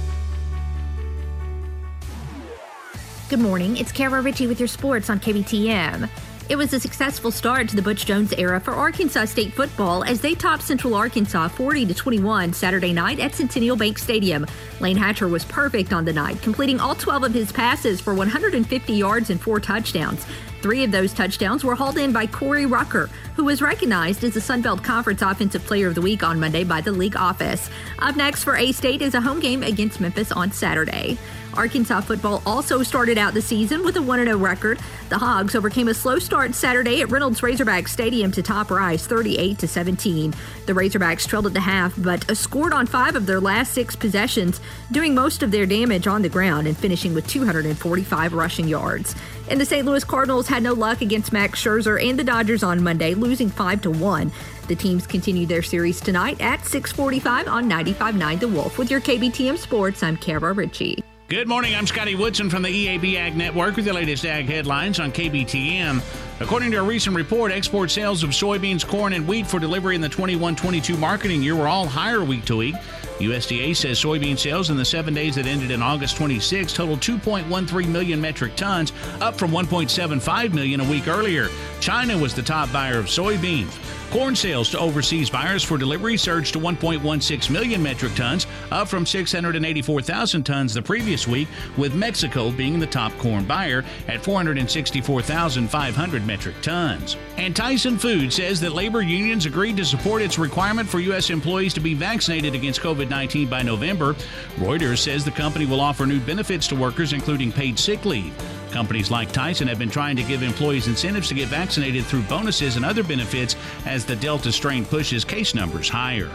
Good 3.29 3.39
morning. 3.39 3.77
It's 3.77 3.91
Kara 3.91 4.24
Ritchie 4.24 4.48
with 4.48 4.59
your 4.59 4.67
sports 4.67 5.07
on 5.07 5.19
KBTM. 5.19 6.09
It 6.50 6.55
was 6.55 6.74
a 6.74 6.79
successful 6.79 7.29
start 7.29 7.69
to 7.69 7.75
the 7.75 7.81
Butch 7.83 8.07
Jones 8.07 8.33
era 8.33 8.59
for 8.59 8.74
Arkansas 8.74 9.25
State 9.25 9.53
football 9.53 10.03
as 10.03 10.19
they 10.19 10.33
topped 10.33 10.63
Central 10.63 10.95
Arkansas 10.95 11.50
40 11.50 11.86
to 11.86 11.93
21 11.93 12.53
Saturday 12.53 12.91
night 12.91 13.19
at 13.19 13.36
Centennial 13.36 13.75
Bank 13.75 14.00
Stadium. 14.00 14.48
Layne 14.79 14.98
Hatcher 14.98 15.27
was 15.27 15.45
perfect 15.45 15.93
on 15.93 16.05
the 16.05 16.12
night, 16.12 16.41
completing 16.41 16.79
all 16.79 16.95
12 16.95 17.25
of 17.25 17.31
his 17.31 17.51
passes 17.51 18.01
for 18.01 18.15
150 18.15 18.93
yards 18.93 19.29
and 19.29 19.39
four 19.39 19.59
touchdowns. 19.59 20.25
Three 20.63 20.83
of 20.83 20.91
those 20.91 21.13
touchdowns 21.13 21.63
were 21.63 21.75
hauled 21.75 22.00
in 22.00 22.12
by 22.12 22.25
Corey 22.25 22.65
Rucker, 22.65 23.12
who 23.36 23.43
was 23.43 23.62
recognized 23.62 24.24
as 24.24 24.33
the 24.33 24.41
Sun 24.41 24.63
Belt 24.63 24.83
Conference 24.83 25.21
Offensive 25.21 25.63
Player 25.65 25.88
of 25.89 25.93
the 25.93 26.01
Week 26.01 26.24
on 26.24 26.39
Monday 26.39 26.63
by 26.63 26.81
the 26.81 26.91
league 26.91 27.15
office. 27.15 27.69
Up 28.00 28.15
next 28.15 28.43
for 28.43 28.55
A 28.55 28.71
State 28.71 29.03
is 29.03 29.13
a 29.13 29.21
home 29.21 29.39
game 29.39 29.62
against 29.62 30.01
Memphis 30.01 30.31
on 30.31 30.51
Saturday. 30.51 31.19
Arkansas 31.60 32.00
football 32.00 32.42
also 32.46 32.82
started 32.84 33.18
out 33.18 33.34
the 33.34 33.42
season 33.42 33.84
with 33.84 33.98
a 33.98 34.01
1 34.01 34.24
0 34.24 34.38
record. 34.38 34.80
The 35.10 35.18
Hogs 35.18 35.56
overcame 35.56 35.89
a 35.89 35.94
slow 35.94 36.18
start 36.18 36.56
Saturday 36.56 37.01
at 37.01 37.12
Reynolds 37.12 37.44
Razorback 37.44 37.89
Stadium 37.89 38.32
to 38.32 38.42
top 38.42 38.72
Rice 38.72 39.06
38 39.06 39.60
17. 39.60 40.34
The 40.68 40.74
Razorbacks 40.74 41.28
trailed 41.28 41.48
at 41.48 41.54
the 41.54 41.60
half, 41.60 41.94
but 41.98 42.38
scored 42.38 42.72
on 42.72 42.88
five 42.88 43.18
of 43.18 43.25
their 43.25 43.42
last 43.42 43.74
six 43.74 43.94
possessions, 43.94 44.62
doing 44.94 45.13
most 45.13 45.44
of 45.44 45.51
their 45.51 45.66
damage 45.66 46.08
on 46.08 46.22
the 46.22 46.30
ground 46.30 46.66
and 46.66 46.78
finishing 46.78 47.13
with 47.13 47.28
245 47.28 48.32
rushing 48.32 48.70
yards. 48.70 49.13
And 49.50 49.60
the 49.60 49.66
St. 49.66 49.86
Louis 49.86 50.06
Cardinals 50.06 50.48
had 50.48 50.63
no 50.63 50.72
luck 50.72 51.01
against 51.01 51.34
Max 51.34 51.62
Scherzer 51.62 52.01
and 52.01 52.18
the 52.18 52.24
Dodgers 52.24 52.63
on 52.63 52.82
Monday, 52.82 53.16
losing 53.16 53.50
5 53.50 53.82
to 53.82 53.92
1. 53.92 54.32
The 54.70 54.75
teams 54.78 55.06
continue 55.06 55.46
their 55.46 55.63
series 55.63 56.00
tonight 56.00 56.39
at 56.39 56.66
645 56.66 57.50
on 57.50 57.70
95.9 57.70 58.39
The 58.39 58.48
Wolf. 58.48 58.78
With 58.78 58.89
your 58.89 59.01
KBTM 59.01 59.58
Sports, 59.58 60.04
I'm 60.04 60.16
Kara 60.16 60.54
Ritchie. 60.54 61.04
Good 61.29 61.48
morning. 61.48 61.75
I'm 61.75 61.86
Scotty 61.86 62.15
Woodson 62.15 62.50
from 62.50 62.63
the 62.63 62.69
EAB 62.69 63.13
Ag 63.13 63.36
Network 63.38 63.75
with 63.75 63.86
the 63.86 63.93
latest 63.93 64.25
ag 64.25 64.48
headlines 64.48 65.00
on 65.00 65.12
KBTM. 65.12 66.01
According 66.39 66.71
to 66.71 66.77
a 66.77 66.83
recent 66.83 67.15
report, 67.15 67.51
export 67.51 67.91
sales 67.91 68.24
of 68.24 68.31
soybeans, 68.31 68.83
corn, 68.83 69.13
and 69.13 69.27
wheat 69.27 69.45
for 69.45 69.59
delivery 69.59 69.93
in 69.93 70.01
the 70.01 70.09
21 70.09 70.55
22 70.55 70.98
marketing 70.98 71.43
year 71.43 71.55
were 71.55 71.67
all 71.67 71.86
higher 71.86 72.24
week 72.24 72.45
to 72.45 72.57
week. 72.57 72.74
USDA 73.19 73.75
says 73.75 74.01
soybean 74.01 74.39
sales 74.39 74.71
in 74.71 74.77
the 74.77 74.83
seven 74.83 75.13
days 75.13 75.36
that 75.36 75.45
ended 75.45 75.69
in 75.69 75.83
August 75.83 76.17
26 76.17 76.74
totaled 76.74 77.00
2.13 77.00 77.89
million 77.89 78.19
metric 78.19 78.55
tons, 78.55 78.91
up 79.21 79.38
from 79.38 79.51
1.75 79.51 80.51
million 80.51 80.79
a 80.79 80.89
week 80.89 81.07
earlier. 81.07 81.48
China 81.79 82.17
was 82.17 82.33
the 82.33 82.41
top 82.41 82.74
buyer 82.74 82.98
of 82.98 83.05
soybeans. 83.05 83.99
Corn 84.10 84.36
sales 84.36 84.70
to 84.72 84.80
overseas 84.80 85.30
buyers 85.30 85.63
for 85.63 85.78
delivery 85.78 86.18
surged 86.18 86.54
to 86.54 86.60
1.16 86.60 87.51
million 87.51 87.84
metric 87.84 88.16
tons, 88.16 88.48
up 88.72 88.88
from 88.88 89.06
684,000 89.06 90.44
tons 90.44 90.74
the 90.74 90.82
previous 90.82 91.28
week, 91.28 91.48
with 91.78 91.94
Mexico 91.94 92.50
being 92.50 92.80
the 92.80 92.88
top 92.88 93.16
corn 93.20 93.46
buyer 93.46 93.86
at 94.08 94.24
464,500 94.24 96.25
metric 96.25 96.56
tons. 96.63 97.18
And 97.38 97.56
Tyson 97.56 98.00
Foods 98.00 98.34
says 98.34 98.60
that 98.62 98.74
labor 98.74 99.04
unions 99.04 99.46
agreed 99.46 99.78
to 99.78 99.86
support 99.86 100.24
its 100.24 100.39
requirement 100.39 100.89
for 100.89 101.00
U.S. 101.01 101.30
employees 101.30 101.75
to 101.75 101.80
be 101.80 101.94
vaccinated 101.94 102.56
against 102.56 102.82
COVID 102.82 103.10
19 103.10 103.48
by 103.48 103.62
November. 103.62 104.16
Reuters 104.56 104.98
says 104.98 105.24
the 105.24 105.30
company 105.30 105.68
will 105.68 105.82
offer 105.82 106.08
new 106.08 106.20
benefits 106.20 106.68
to 106.70 106.75
workers, 106.75 107.13
including 107.13 107.51
paid 107.51 107.78
sick 107.78 108.06
leave. 108.06 108.34
Companies 108.72 109.12
like 109.12 109.32
Tyson 109.32 109.68
have 109.68 109.80
been 109.80 109.90
trying 109.90 110.16
to 110.16 110.24
give 110.24 110.44
employees 110.44 110.88
incentives 110.88 111.28
to 111.30 111.34
get 111.34 111.48
vaccinated 111.48 112.06
through 112.06 112.22
bonuses 112.24 112.76
and 112.76 112.86
other 112.86 113.04
benefits 113.04 113.56
as 113.86 114.06
the 114.06 114.16
Delta 114.16 114.52
strain 114.52 114.86
pushes 114.86 115.26
case 115.26 115.56
numbers 115.56 115.90
higher. 115.90 116.30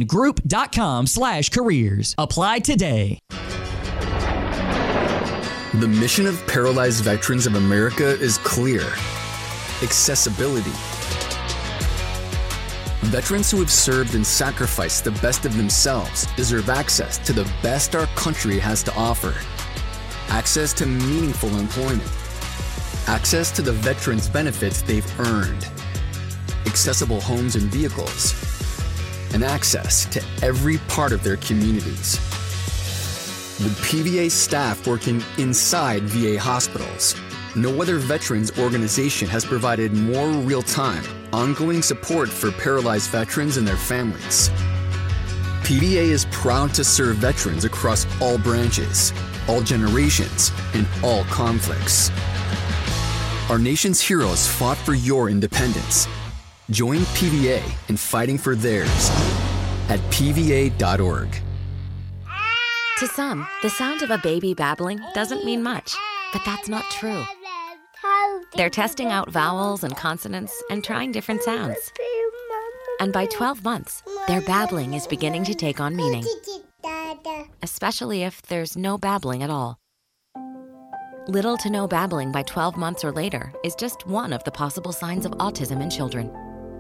group.com 0.07 1.05
slash 1.05 1.49
careers. 1.49 2.15
Apply 2.23 2.59
today. 2.59 3.19
The 5.73 5.87
mission 5.89 6.25
of 6.25 6.47
Paralyzed 6.47 7.03
Veterans 7.03 7.45
of 7.45 7.55
America 7.55 8.11
is 8.11 8.37
clear. 8.37 8.85
Accessibility. 9.83 10.71
Veterans 13.11 13.51
who 13.51 13.59
have 13.59 13.69
served 13.69 14.15
and 14.15 14.25
sacrificed 14.25 15.03
the 15.03 15.11
best 15.21 15.43
of 15.43 15.57
themselves 15.57 16.25
deserve 16.37 16.69
access 16.69 17.17
to 17.17 17.33
the 17.33 17.43
best 17.61 17.93
our 17.93 18.07
country 18.15 18.57
has 18.57 18.83
to 18.83 18.95
offer. 18.95 19.35
Access 20.29 20.71
to 20.75 20.85
meaningful 20.85 21.53
employment, 21.57 22.09
access 23.07 23.51
to 23.51 23.61
the 23.61 23.73
veterans' 23.73 24.29
benefits 24.29 24.81
they've 24.81 25.19
earned, 25.19 25.67
accessible 26.67 27.19
homes 27.19 27.57
and 27.57 27.63
vehicles 27.63 28.52
and 29.33 29.43
access 29.43 30.05
to 30.05 30.23
every 30.41 30.77
part 30.87 31.11
of 31.11 31.23
their 31.23 31.37
communities. 31.37 32.19
With 33.59 33.77
PVA 33.79 34.29
staff 34.31 34.87
working 34.87 35.23
inside 35.37 36.03
VA 36.03 36.39
hospitals, 36.39 37.15
no 37.55 37.81
other 37.81 37.97
veterans 37.97 38.57
organization 38.57 39.27
has 39.27 39.45
provided 39.45 39.93
more 39.93 40.27
real 40.29 40.63
time, 40.63 41.03
ongoing 41.31 41.81
support 41.81 42.29
for 42.29 42.51
paralyzed 42.51 43.11
veterans 43.11 43.57
and 43.57 43.67
their 43.67 43.77
families. 43.77 44.49
PVA 45.63 46.09
is 46.09 46.25
proud 46.31 46.73
to 46.73 46.83
serve 46.83 47.17
veterans 47.17 47.63
across 47.63 48.05
all 48.21 48.37
branches, 48.37 49.13
all 49.47 49.61
generations, 49.61 50.51
and 50.73 50.87
all 51.03 51.23
conflicts. 51.25 52.09
Our 53.49 53.59
nation's 53.59 54.01
heroes 54.01 54.47
fought 54.47 54.77
for 54.77 54.93
your 54.93 55.29
independence 55.29 56.07
Join 56.71 56.99
PVA 56.99 57.61
in 57.89 57.97
fighting 57.97 58.37
for 58.37 58.55
theirs 58.55 59.09
at 59.89 59.99
PVA.org. 60.11 61.29
To 62.99 63.07
some, 63.07 63.45
the 63.61 63.69
sound 63.69 64.01
of 64.01 64.11
a 64.11 64.17
baby 64.19 64.53
babbling 64.53 65.01
doesn't 65.13 65.43
mean 65.43 65.61
much, 65.61 65.93
but 66.31 66.41
that's 66.45 66.69
not 66.69 66.85
true. 66.89 67.25
They're 68.55 68.69
testing 68.69 69.07
out 69.07 69.29
vowels 69.29 69.83
and 69.83 69.97
consonants 69.97 70.63
and 70.69 70.83
trying 70.83 71.11
different 71.11 71.41
sounds. 71.43 71.91
And 73.01 73.11
by 73.11 73.25
12 73.25 73.63
months, 73.63 74.01
their 74.27 74.41
babbling 74.41 74.93
is 74.93 75.05
beginning 75.05 75.43
to 75.45 75.53
take 75.53 75.81
on 75.81 75.97
meaning, 75.97 76.23
especially 77.61 78.23
if 78.23 78.41
there's 78.43 78.77
no 78.77 78.97
babbling 78.97 79.43
at 79.43 79.49
all. 79.49 79.79
Little 81.27 81.57
to 81.57 81.69
no 81.69 81.87
babbling 81.87 82.31
by 82.31 82.43
12 82.43 82.77
months 82.77 83.03
or 83.03 83.11
later 83.11 83.51
is 83.65 83.75
just 83.75 84.07
one 84.07 84.31
of 84.31 84.43
the 84.45 84.51
possible 84.51 84.93
signs 84.93 85.25
of 85.25 85.33
autism 85.33 85.81
in 85.81 85.89
children. 85.89 86.31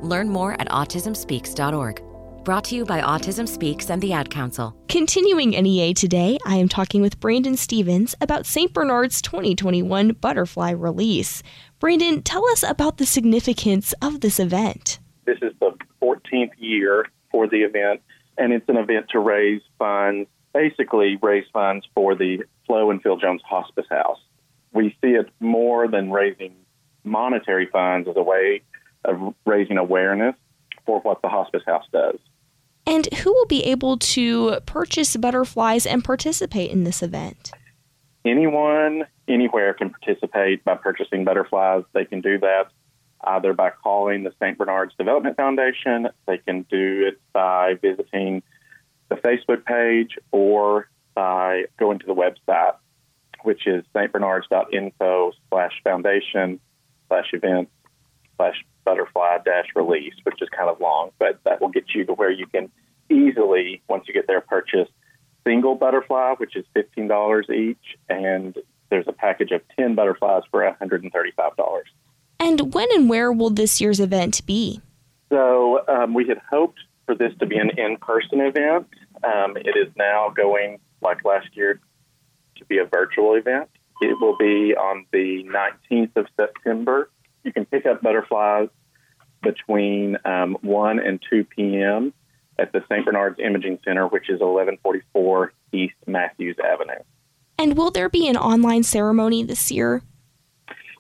Learn 0.03 0.29
more 0.29 0.59
at 0.59 0.67
autismspeaks.org. 0.67 2.03
Brought 2.43 2.65
to 2.65 2.75
you 2.75 2.83
by 2.83 2.99
Autism 2.99 3.47
Speaks 3.47 3.89
and 3.89 4.01
the 4.01 4.11
Ad 4.11 4.29
Council. 4.29 4.75
Continuing 4.89 5.51
NEA 5.51 5.93
today, 5.93 6.37
I 6.45 6.57
am 6.57 6.67
talking 6.67 7.01
with 7.01 7.21
Brandon 7.21 7.55
Stevens 7.55 8.13
about 8.19 8.45
St. 8.45 8.73
Bernard's 8.73 9.21
2021 9.21 10.11
Butterfly 10.19 10.71
release. 10.71 11.41
Brandon, 11.79 12.21
tell 12.21 12.45
us 12.49 12.61
about 12.61 12.97
the 12.97 13.05
significance 13.05 13.93
of 14.01 14.19
this 14.19 14.41
event. 14.41 14.99
This 15.23 15.37
is 15.41 15.53
the 15.61 15.71
14th 16.01 16.51
year 16.57 17.05
for 17.31 17.47
the 17.47 17.61
event, 17.61 18.01
and 18.37 18.51
it's 18.51 18.67
an 18.67 18.75
event 18.75 19.05
to 19.11 19.19
raise 19.19 19.61
funds, 19.79 20.27
basically, 20.53 21.17
raise 21.21 21.45
funds 21.53 21.87
for 21.95 22.13
the 22.13 22.43
Flo 22.67 22.91
and 22.91 23.01
Phil 23.01 23.15
Jones 23.15 23.41
Hospice 23.47 23.87
House. 23.89 24.19
We 24.73 24.97
see 25.01 25.11
it 25.11 25.29
more 25.39 25.87
than 25.87 26.11
raising 26.11 26.55
monetary 27.05 27.69
funds 27.71 28.09
as 28.09 28.17
a 28.17 28.23
way 28.23 28.63
of 29.05 29.33
raising 29.45 29.77
awareness 29.77 30.35
for 30.85 30.99
what 31.01 31.21
the 31.21 31.29
hospice 31.29 31.63
house 31.65 31.85
does. 31.91 32.19
And 32.85 33.05
who 33.13 33.31
will 33.33 33.45
be 33.45 33.63
able 33.65 33.97
to 33.97 34.59
purchase 34.65 35.15
butterflies 35.15 35.85
and 35.85 36.03
participate 36.03 36.71
in 36.71 36.83
this 36.83 37.01
event? 37.01 37.51
Anyone, 38.25 39.05
anywhere 39.27 39.73
can 39.73 39.89
participate 39.89 40.63
by 40.63 40.75
purchasing 40.75 41.23
butterflies. 41.23 41.83
They 41.93 42.05
can 42.05 42.21
do 42.21 42.39
that 42.39 42.67
either 43.23 43.53
by 43.53 43.69
calling 43.69 44.23
the 44.23 44.33
St. 44.39 44.57
Bernard's 44.57 44.93
Development 44.97 45.35
Foundation, 45.35 46.09
they 46.27 46.37
can 46.37 46.63
do 46.63 47.07
it 47.07 47.21
by 47.31 47.75
visiting 47.81 48.43
the 49.09 49.15
Facebook 49.15 49.65
page 49.65 50.17
or 50.31 50.89
by 51.15 51.65
going 51.77 51.99
to 51.99 52.05
the 52.05 52.15
website, 52.15 52.75
which 53.43 53.67
is 53.67 53.83
stbernards.info 53.95 55.31
slash 55.49 55.73
foundation 55.83 56.59
slash 57.07 57.29
events 57.33 57.71
slash 58.37 58.65
butterfly 58.83 59.39
dash 59.45 59.67
release, 59.75 60.13
which 60.23 60.41
is 60.41 60.49
kind 60.49 60.69
of 60.69 60.79
long, 60.79 61.11
but 61.19 61.39
that 61.43 61.61
will 61.61 61.69
get 61.69 61.85
you 61.93 62.05
to 62.05 62.13
where 62.13 62.31
you 62.31 62.45
can 62.47 62.71
easily, 63.09 63.81
once 63.87 64.05
you 64.07 64.13
get 64.13 64.27
there, 64.27 64.41
purchase 64.41 64.87
single 65.45 65.75
butterfly, 65.75 66.33
which 66.37 66.55
is 66.55 66.65
$15 66.75 67.49
each, 67.49 67.97
and 68.09 68.57
there's 68.89 69.07
a 69.07 69.13
package 69.13 69.51
of 69.51 69.61
10 69.77 69.95
butterflies 69.95 70.43
for 70.51 70.61
$135. 70.61 71.81
And 72.39 72.73
when 72.73 72.87
and 72.93 73.09
where 73.09 73.31
will 73.31 73.49
this 73.49 73.81
year's 73.81 73.99
event 73.99 74.45
be? 74.45 74.81
So 75.29 75.85
um, 75.87 76.13
we 76.13 76.27
had 76.27 76.39
hoped 76.49 76.79
for 77.05 77.15
this 77.15 77.33
to 77.39 77.45
be 77.45 77.57
an 77.57 77.71
in-person 77.77 78.39
event. 78.41 78.87
Um, 79.23 79.57
it 79.57 79.75
is 79.77 79.91
now 79.95 80.29
going, 80.29 80.79
like 81.01 81.25
last 81.25 81.47
year, 81.53 81.79
to 82.57 82.65
be 82.65 82.77
a 82.77 82.85
virtual 82.85 83.35
event. 83.35 83.69
It 84.01 84.19
will 84.19 84.37
be 84.37 84.75
on 84.75 85.05
the 85.11 85.43
19th 85.45 86.15
of 86.15 86.27
September. 86.35 87.09
You 87.43 87.53
can 87.53 87.65
pick 87.65 87.85
up 87.85 88.01
butterflies 88.01 88.69
between 89.41 90.17
um, 90.25 90.57
1 90.61 90.99
and 90.99 91.19
2 91.29 91.43
p.m. 91.43 92.13
at 92.57 92.71
the 92.71 92.83
St. 92.89 93.05
Bernard's 93.05 93.39
Imaging 93.39 93.79
Center, 93.83 94.07
which 94.07 94.29
is 94.29 94.39
1144 94.39 95.53
East 95.73 95.95
Matthews 96.07 96.55
Avenue. 96.63 97.01
And 97.57 97.77
will 97.77 97.91
there 97.91 98.09
be 98.09 98.27
an 98.27 98.37
online 98.37 98.83
ceremony 98.83 99.43
this 99.43 99.71
year? 99.71 100.01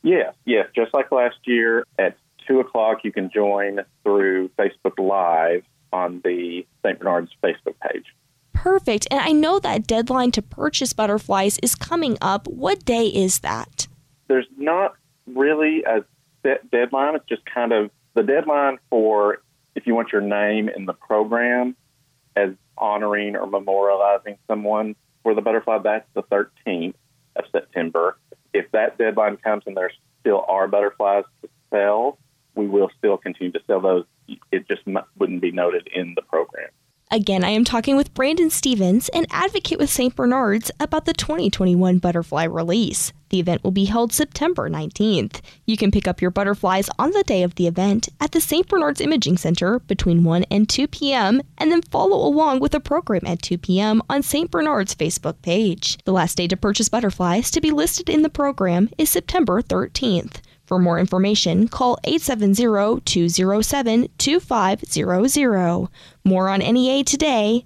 Yes, 0.03 0.35
yes. 0.45 0.67
Just 0.75 0.93
like 0.93 1.11
last 1.11 1.37
year, 1.45 1.85
at 1.97 2.17
2 2.47 2.59
o'clock, 2.59 2.99
you 3.03 3.11
can 3.11 3.31
join 3.33 3.79
through 4.03 4.49
Facebook 4.59 4.99
Live 4.99 5.63
on 5.93 6.21
the 6.23 6.65
St. 6.85 6.99
Bernard's 6.99 7.31
Facebook 7.41 7.75
page. 7.79 8.05
Perfect. 8.53 9.07
And 9.11 9.19
I 9.19 9.31
know 9.31 9.59
that 9.59 9.87
deadline 9.87 10.31
to 10.31 10.41
purchase 10.41 10.93
butterflies 10.93 11.57
is 11.59 11.75
coming 11.75 12.17
up. 12.21 12.47
What 12.47 12.85
day 12.85 13.07
is 13.07 13.39
that? 13.39 13.87
There's 14.27 14.47
not 14.57 14.95
really 15.27 15.83
a 15.83 16.03
set 16.43 16.69
deadline. 16.69 17.15
It's 17.15 17.25
just 17.27 17.45
kind 17.45 17.71
of 17.71 17.89
the 18.13 18.23
deadline 18.23 18.77
for 18.89 19.41
if 19.75 19.87
you 19.87 19.95
want 19.95 20.11
your 20.11 20.21
name 20.21 20.69
in 20.69 20.85
the 20.85 20.93
program 20.93 21.75
as 22.35 22.51
honoring 22.77 23.35
or 23.35 23.47
memorializing 23.47 24.37
someone 24.47 24.95
for 25.23 25.33
the 25.33 25.41
butterfly, 25.41 25.79
that's 25.79 26.07
the 26.13 26.23
13th 26.23 26.95
of 27.35 27.45
September. 27.51 28.17
If 28.53 28.69
that 28.71 28.97
deadline 28.97 29.37
comes 29.37 29.63
and 29.65 29.75
there 29.75 29.91
still 30.19 30.45
are 30.47 30.67
butterflies 30.67 31.23
to 31.41 31.49
sell, 31.71 32.19
we 32.55 32.67
will 32.67 32.91
still 32.97 33.17
continue 33.17 33.51
to 33.51 33.61
sell 33.65 33.79
those. 33.79 34.05
It 34.51 34.67
just 34.67 34.81
wouldn't 35.17 35.41
be 35.41 35.51
noted 35.51 35.87
in 35.93 36.13
the 36.15 36.21
program. 36.21 36.69
Again, 37.13 37.43
I 37.43 37.51
am 37.51 37.63
talking 37.63 37.95
with 37.95 38.15
Brandon 38.15 38.49
Stevens, 38.49 39.07
an 39.09 39.27
advocate 39.29 39.77
with 39.77 39.91
St. 39.91 40.15
Bernard's, 40.15 40.71
about 40.79 41.05
the 41.05 41.13
2021 41.13 41.99
butterfly 41.99 42.45
release. 42.45 43.13
The 43.29 43.39
event 43.39 43.63
will 43.63 43.69
be 43.69 43.85
held 43.85 44.11
September 44.11 44.67
19th. 44.67 45.39
You 45.67 45.77
can 45.77 45.91
pick 45.91 46.07
up 46.07 46.23
your 46.23 46.31
butterflies 46.31 46.89
on 46.97 47.11
the 47.11 47.21
day 47.21 47.43
of 47.43 47.53
the 47.53 47.67
event 47.67 48.09
at 48.19 48.31
the 48.31 48.41
St. 48.41 48.67
Bernard's 48.67 48.99
Imaging 48.99 49.37
Center 49.37 49.77
between 49.81 50.23
1 50.23 50.45
and 50.49 50.67
2 50.67 50.87
p.m., 50.87 51.43
and 51.59 51.71
then 51.71 51.83
follow 51.83 52.17
along 52.17 52.61
with 52.61 52.71
the 52.71 52.79
program 52.79 53.21
at 53.27 53.43
2 53.43 53.59
p.m. 53.59 54.01
on 54.09 54.23
St. 54.23 54.49
Bernard's 54.49 54.95
Facebook 54.95 55.39
page. 55.43 55.99
The 56.05 56.13
last 56.13 56.35
day 56.35 56.47
to 56.47 56.57
purchase 56.57 56.89
butterflies 56.89 57.51
to 57.51 57.61
be 57.61 57.69
listed 57.69 58.09
in 58.09 58.23
the 58.23 58.29
program 58.29 58.89
is 58.97 59.11
September 59.11 59.61
13th. 59.61 60.37
For 60.73 60.79
more 60.79 60.97
information, 60.97 61.67
call 61.67 61.99
870 62.03 63.01
207 63.05 64.07
2500. 64.17 65.87
More 66.25 66.49
on 66.49 66.59
NEA 66.61 67.03
today 67.03 67.65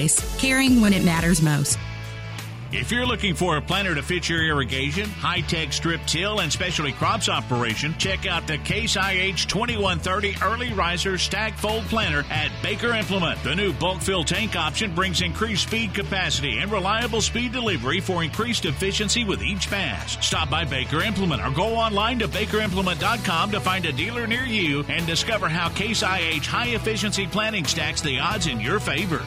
place, 0.00 0.40
caring 0.40 0.80
when 0.80 0.92
it 0.92 1.04
matters 1.04 1.42
most. 1.42 1.78
If 2.72 2.92
you're 2.92 3.04
looking 3.04 3.34
for 3.34 3.56
a 3.56 3.60
planter 3.60 3.96
to 3.96 4.02
fit 4.02 4.28
your 4.28 4.44
irrigation, 4.44 5.08
high 5.08 5.40
tech 5.40 5.72
strip 5.72 6.00
till, 6.06 6.38
and 6.38 6.52
specialty 6.52 6.92
crops 6.92 7.28
operation, 7.28 7.96
check 7.98 8.26
out 8.26 8.46
the 8.46 8.58
Case 8.58 8.94
IH 8.94 9.48
2130 9.48 10.36
Early 10.40 10.72
Riser 10.72 11.18
Stack 11.18 11.58
Fold 11.58 11.82
Planter 11.86 12.24
at 12.30 12.52
Baker 12.62 12.94
Implement. 12.94 13.42
The 13.42 13.56
new 13.56 13.72
bulk 13.72 14.00
fill 14.00 14.22
tank 14.22 14.54
option 14.54 14.94
brings 14.94 15.20
increased 15.20 15.66
speed 15.66 15.94
capacity 15.94 16.58
and 16.58 16.70
reliable 16.70 17.20
speed 17.20 17.50
delivery 17.50 17.98
for 17.98 18.22
increased 18.22 18.64
efficiency 18.64 19.24
with 19.24 19.42
each 19.42 19.68
pass. 19.68 20.24
Stop 20.24 20.48
by 20.48 20.64
Baker 20.64 21.02
Implement 21.02 21.42
or 21.42 21.50
go 21.50 21.74
online 21.74 22.20
to 22.20 22.28
bakerimplement.com 22.28 23.50
to 23.50 23.58
find 23.58 23.84
a 23.84 23.92
dealer 23.92 24.28
near 24.28 24.44
you 24.44 24.84
and 24.84 25.04
discover 25.08 25.48
how 25.48 25.70
Case 25.70 26.04
IH 26.04 26.46
high 26.46 26.68
efficiency 26.68 27.26
planting 27.26 27.64
stacks 27.64 28.00
the 28.00 28.20
odds 28.20 28.46
in 28.46 28.60
your 28.60 28.78
favor. 28.78 29.24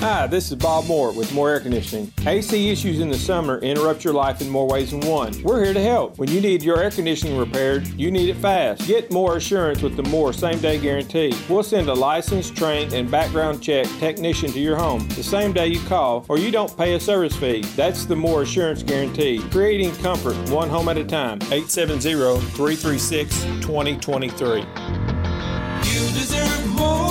Hi, 0.00 0.26
this 0.26 0.50
is 0.50 0.56
Bob 0.56 0.86
Moore 0.86 1.12
with 1.12 1.30
More 1.34 1.50
Air 1.50 1.60
Conditioning. 1.60 2.10
AC 2.26 2.70
issues 2.70 3.00
in 3.00 3.10
the 3.10 3.18
summer 3.18 3.58
interrupt 3.58 4.02
your 4.02 4.14
life 4.14 4.40
in 4.40 4.48
more 4.48 4.66
ways 4.66 4.92
than 4.92 5.00
one. 5.00 5.34
We're 5.42 5.62
here 5.62 5.74
to 5.74 5.82
help. 5.82 6.16
When 6.16 6.30
you 6.30 6.40
need 6.40 6.62
your 6.62 6.82
air 6.82 6.90
conditioning 6.90 7.36
repaired, 7.36 7.86
you 7.88 8.10
need 8.10 8.30
it 8.30 8.36
fast. 8.36 8.86
Get 8.86 9.12
more 9.12 9.36
assurance 9.36 9.82
with 9.82 9.96
the 9.96 10.02
More 10.04 10.32
same 10.32 10.58
day 10.58 10.78
guarantee. 10.80 11.34
We'll 11.50 11.62
send 11.62 11.90
a 11.90 11.92
licensed, 11.92 12.56
trained, 12.56 12.94
and 12.94 13.10
background 13.10 13.62
check 13.62 13.86
technician 13.98 14.50
to 14.52 14.58
your 14.58 14.76
home 14.78 15.06
the 15.08 15.22
same 15.22 15.52
day 15.52 15.66
you 15.66 15.80
call, 15.80 16.24
or 16.28 16.38
you 16.38 16.50
don't 16.50 16.74
pay 16.78 16.94
a 16.94 17.00
service 17.00 17.36
fee. 17.36 17.60
That's 17.76 18.06
the 18.06 18.16
More 18.16 18.40
Assurance 18.40 18.82
Guarantee, 18.82 19.40
creating 19.50 19.94
comfort 19.96 20.34
one 20.48 20.70
home 20.70 20.88
at 20.88 20.96
a 20.96 21.04
time. 21.04 21.42
870 21.52 22.40
336 22.56 23.42
2023. 23.60 24.60
You 24.60 26.12
deserve 26.14 26.66
more. 26.68 27.09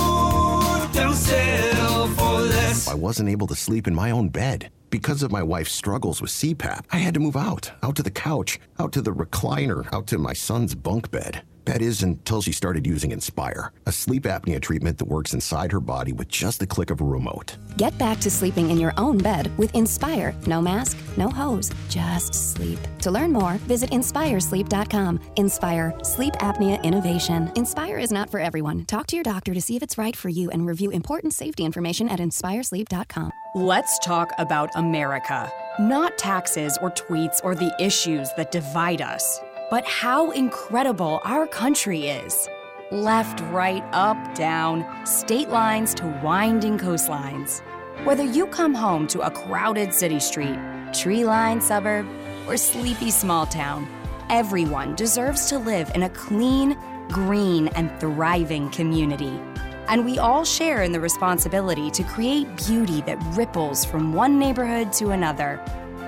Don't 1.10 1.18
settle 1.18 2.06
for 2.06 2.40
less. 2.40 2.86
I 2.86 2.94
wasn't 2.94 3.30
able 3.30 3.48
to 3.48 3.56
sleep 3.56 3.88
in 3.88 3.94
my 3.96 4.12
own 4.12 4.28
bed. 4.28 4.70
Because 4.90 5.24
of 5.24 5.32
my 5.32 5.42
wife's 5.42 5.72
struggles 5.72 6.22
with 6.22 6.30
CPAP, 6.30 6.84
I 6.92 6.98
had 6.98 7.14
to 7.14 7.20
move 7.20 7.34
out, 7.34 7.72
out 7.82 7.96
to 7.96 8.04
the 8.04 8.12
couch, 8.12 8.60
out 8.78 8.92
to 8.92 9.02
the 9.02 9.10
recliner, 9.10 9.92
out 9.92 10.06
to 10.06 10.18
my 10.18 10.34
son's 10.34 10.76
bunk 10.76 11.10
bed. 11.10 11.42
That 11.70 11.82
is 11.82 12.02
until 12.02 12.42
she 12.42 12.50
started 12.50 12.84
using 12.84 13.12
Inspire, 13.12 13.72
a 13.86 13.92
sleep 13.92 14.24
apnea 14.24 14.60
treatment 14.60 14.98
that 14.98 15.04
works 15.04 15.34
inside 15.34 15.70
her 15.70 15.78
body 15.78 16.12
with 16.12 16.26
just 16.26 16.58
the 16.58 16.66
click 16.66 16.90
of 16.90 17.00
a 17.00 17.04
remote. 17.04 17.54
Get 17.76 17.96
back 17.96 18.18
to 18.22 18.28
sleeping 18.28 18.70
in 18.70 18.76
your 18.76 18.92
own 18.96 19.18
bed 19.18 19.56
with 19.56 19.72
Inspire. 19.72 20.34
No 20.48 20.60
mask, 20.60 20.98
no 21.16 21.28
hose, 21.30 21.70
just 21.88 22.34
sleep. 22.34 22.80
To 23.02 23.12
learn 23.12 23.30
more, 23.30 23.52
visit 23.68 23.90
inspiresleep.com. 23.90 25.20
Inspire, 25.36 25.94
sleep 26.02 26.32
apnea 26.40 26.82
innovation. 26.82 27.52
Inspire 27.54 27.98
is 27.98 28.10
not 28.10 28.30
for 28.30 28.40
everyone. 28.40 28.84
Talk 28.86 29.06
to 29.06 29.16
your 29.16 29.22
doctor 29.22 29.54
to 29.54 29.60
see 29.60 29.76
if 29.76 29.82
it's 29.84 29.96
right 29.96 30.16
for 30.16 30.28
you 30.28 30.50
and 30.50 30.66
review 30.66 30.90
important 30.90 31.34
safety 31.34 31.62
information 31.64 32.08
at 32.08 32.18
inspiresleep.com. 32.18 33.30
Let's 33.54 33.96
talk 34.00 34.32
about 34.38 34.70
America. 34.74 35.52
Not 35.78 36.18
taxes 36.18 36.78
or 36.82 36.90
tweets 36.90 37.40
or 37.44 37.54
the 37.54 37.72
issues 37.80 38.28
that 38.36 38.50
divide 38.50 39.02
us, 39.02 39.40
but 39.70 39.84
how 39.84 40.32
incredible 40.32 41.20
our 41.24 41.46
country 41.46 42.08
is. 42.08 42.48
Left, 42.90 43.40
right, 43.52 43.84
up, 43.92 44.34
down, 44.34 44.84
state 45.06 45.48
lines 45.48 45.94
to 45.94 46.06
winding 46.24 46.76
coastlines. 46.76 47.62
Whether 48.04 48.24
you 48.24 48.46
come 48.46 48.74
home 48.74 49.06
to 49.08 49.20
a 49.20 49.30
crowded 49.30 49.94
city 49.94 50.18
street, 50.18 50.58
tree 50.92 51.24
lined 51.24 51.62
suburb, 51.62 52.08
or 52.48 52.56
sleepy 52.56 53.12
small 53.12 53.46
town, 53.46 53.86
everyone 54.28 54.96
deserves 54.96 55.46
to 55.50 55.58
live 55.58 55.92
in 55.94 56.02
a 56.02 56.10
clean, 56.10 56.76
green, 57.08 57.68
and 57.68 57.92
thriving 58.00 58.70
community. 58.70 59.40
And 59.86 60.04
we 60.04 60.18
all 60.18 60.44
share 60.44 60.82
in 60.82 60.90
the 60.90 61.00
responsibility 61.00 61.92
to 61.92 62.02
create 62.02 62.48
beauty 62.56 63.02
that 63.02 63.22
ripples 63.36 63.84
from 63.84 64.14
one 64.14 64.36
neighborhood 64.36 64.92
to 64.94 65.10
another 65.10 65.62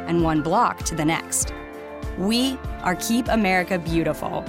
and 0.09 0.25
one 0.25 0.42
block 0.42 0.79
to 0.85 0.96
the 0.96 1.05
next. 1.05 1.53
We 2.18 2.59
are 2.83 2.94
Keep 2.96 3.29
America 3.29 3.79
Beautiful, 3.79 4.44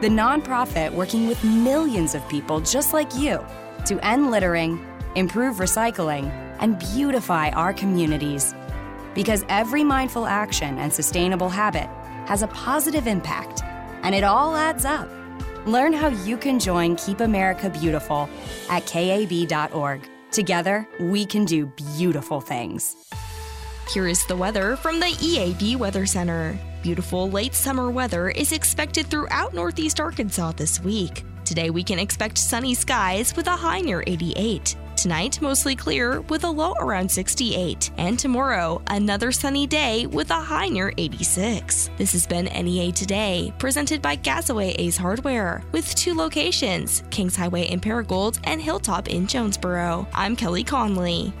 the 0.00 0.08
nonprofit 0.08 0.92
working 0.92 1.28
with 1.28 1.44
millions 1.44 2.14
of 2.14 2.26
people 2.30 2.60
just 2.60 2.94
like 2.94 3.14
you 3.14 3.44
to 3.84 4.00
end 4.00 4.30
littering, 4.30 4.82
improve 5.14 5.56
recycling, 5.56 6.30
and 6.60 6.78
beautify 6.78 7.50
our 7.50 7.74
communities. 7.74 8.54
Because 9.14 9.44
every 9.50 9.84
mindful 9.84 10.26
action 10.26 10.78
and 10.78 10.90
sustainable 10.90 11.50
habit 11.50 11.86
has 12.26 12.42
a 12.42 12.48
positive 12.48 13.06
impact, 13.06 13.62
and 14.02 14.14
it 14.14 14.24
all 14.24 14.56
adds 14.56 14.86
up. 14.86 15.08
Learn 15.66 15.92
how 15.92 16.08
you 16.08 16.38
can 16.38 16.58
join 16.58 16.96
Keep 16.96 17.20
America 17.20 17.68
Beautiful 17.68 18.26
at 18.70 18.86
kab.org. 18.86 20.08
Together, 20.30 20.88
we 20.98 21.26
can 21.26 21.44
do 21.44 21.66
beautiful 21.66 22.40
things. 22.40 22.96
Here 23.92 24.08
is 24.08 24.24
the 24.26 24.36
weather 24.36 24.76
from 24.76 24.98
the 24.98 25.06
EAB 25.06 25.76
Weather 25.76 26.06
Center. 26.06 26.58
Beautiful 26.82 27.30
late 27.30 27.54
summer 27.54 27.92
weather 27.92 28.28
is 28.28 28.50
expected 28.50 29.06
throughout 29.06 29.54
northeast 29.54 30.00
Arkansas 30.00 30.50
this 30.56 30.80
week. 30.80 31.22
Today 31.44 31.70
we 31.70 31.84
can 31.84 32.00
expect 32.00 32.36
sunny 32.36 32.74
skies 32.74 33.36
with 33.36 33.46
a 33.46 33.52
high 33.52 33.80
near 33.80 34.02
88. 34.04 34.74
Tonight, 34.96 35.40
mostly 35.40 35.76
clear 35.76 36.22
with 36.22 36.42
a 36.42 36.50
low 36.50 36.72
around 36.74 37.08
68. 37.08 37.92
And 37.98 38.18
tomorrow, 38.18 38.82
another 38.88 39.30
sunny 39.30 39.64
day 39.66 40.06
with 40.06 40.30
a 40.32 40.40
high 40.40 40.68
near 40.68 40.92
86. 40.98 41.88
This 41.98 42.12
has 42.12 42.26
been 42.26 42.46
NEA 42.46 42.90
Today, 42.90 43.54
presented 43.58 44.02
by 44.02 44.16
Gazaway 44.16 44.74
Ace 44.78 44.96
Hardware, 44.96 45.62
with 45.70 45.94
two 45.94 46.14
locations 46.14 47.04
Kings 47.10 47.36
Highway 47.36 47.68
in 47.68 47.80
Paragould 47.80 48.40
and 48.42 48.60
Hilltop 48.60 49.08
in 49.08 49.28
Jonesboro. 49.28 50.06
I'm 50.14 50.34
Kelly 50.34 50.64
Conley. 50.64 51.32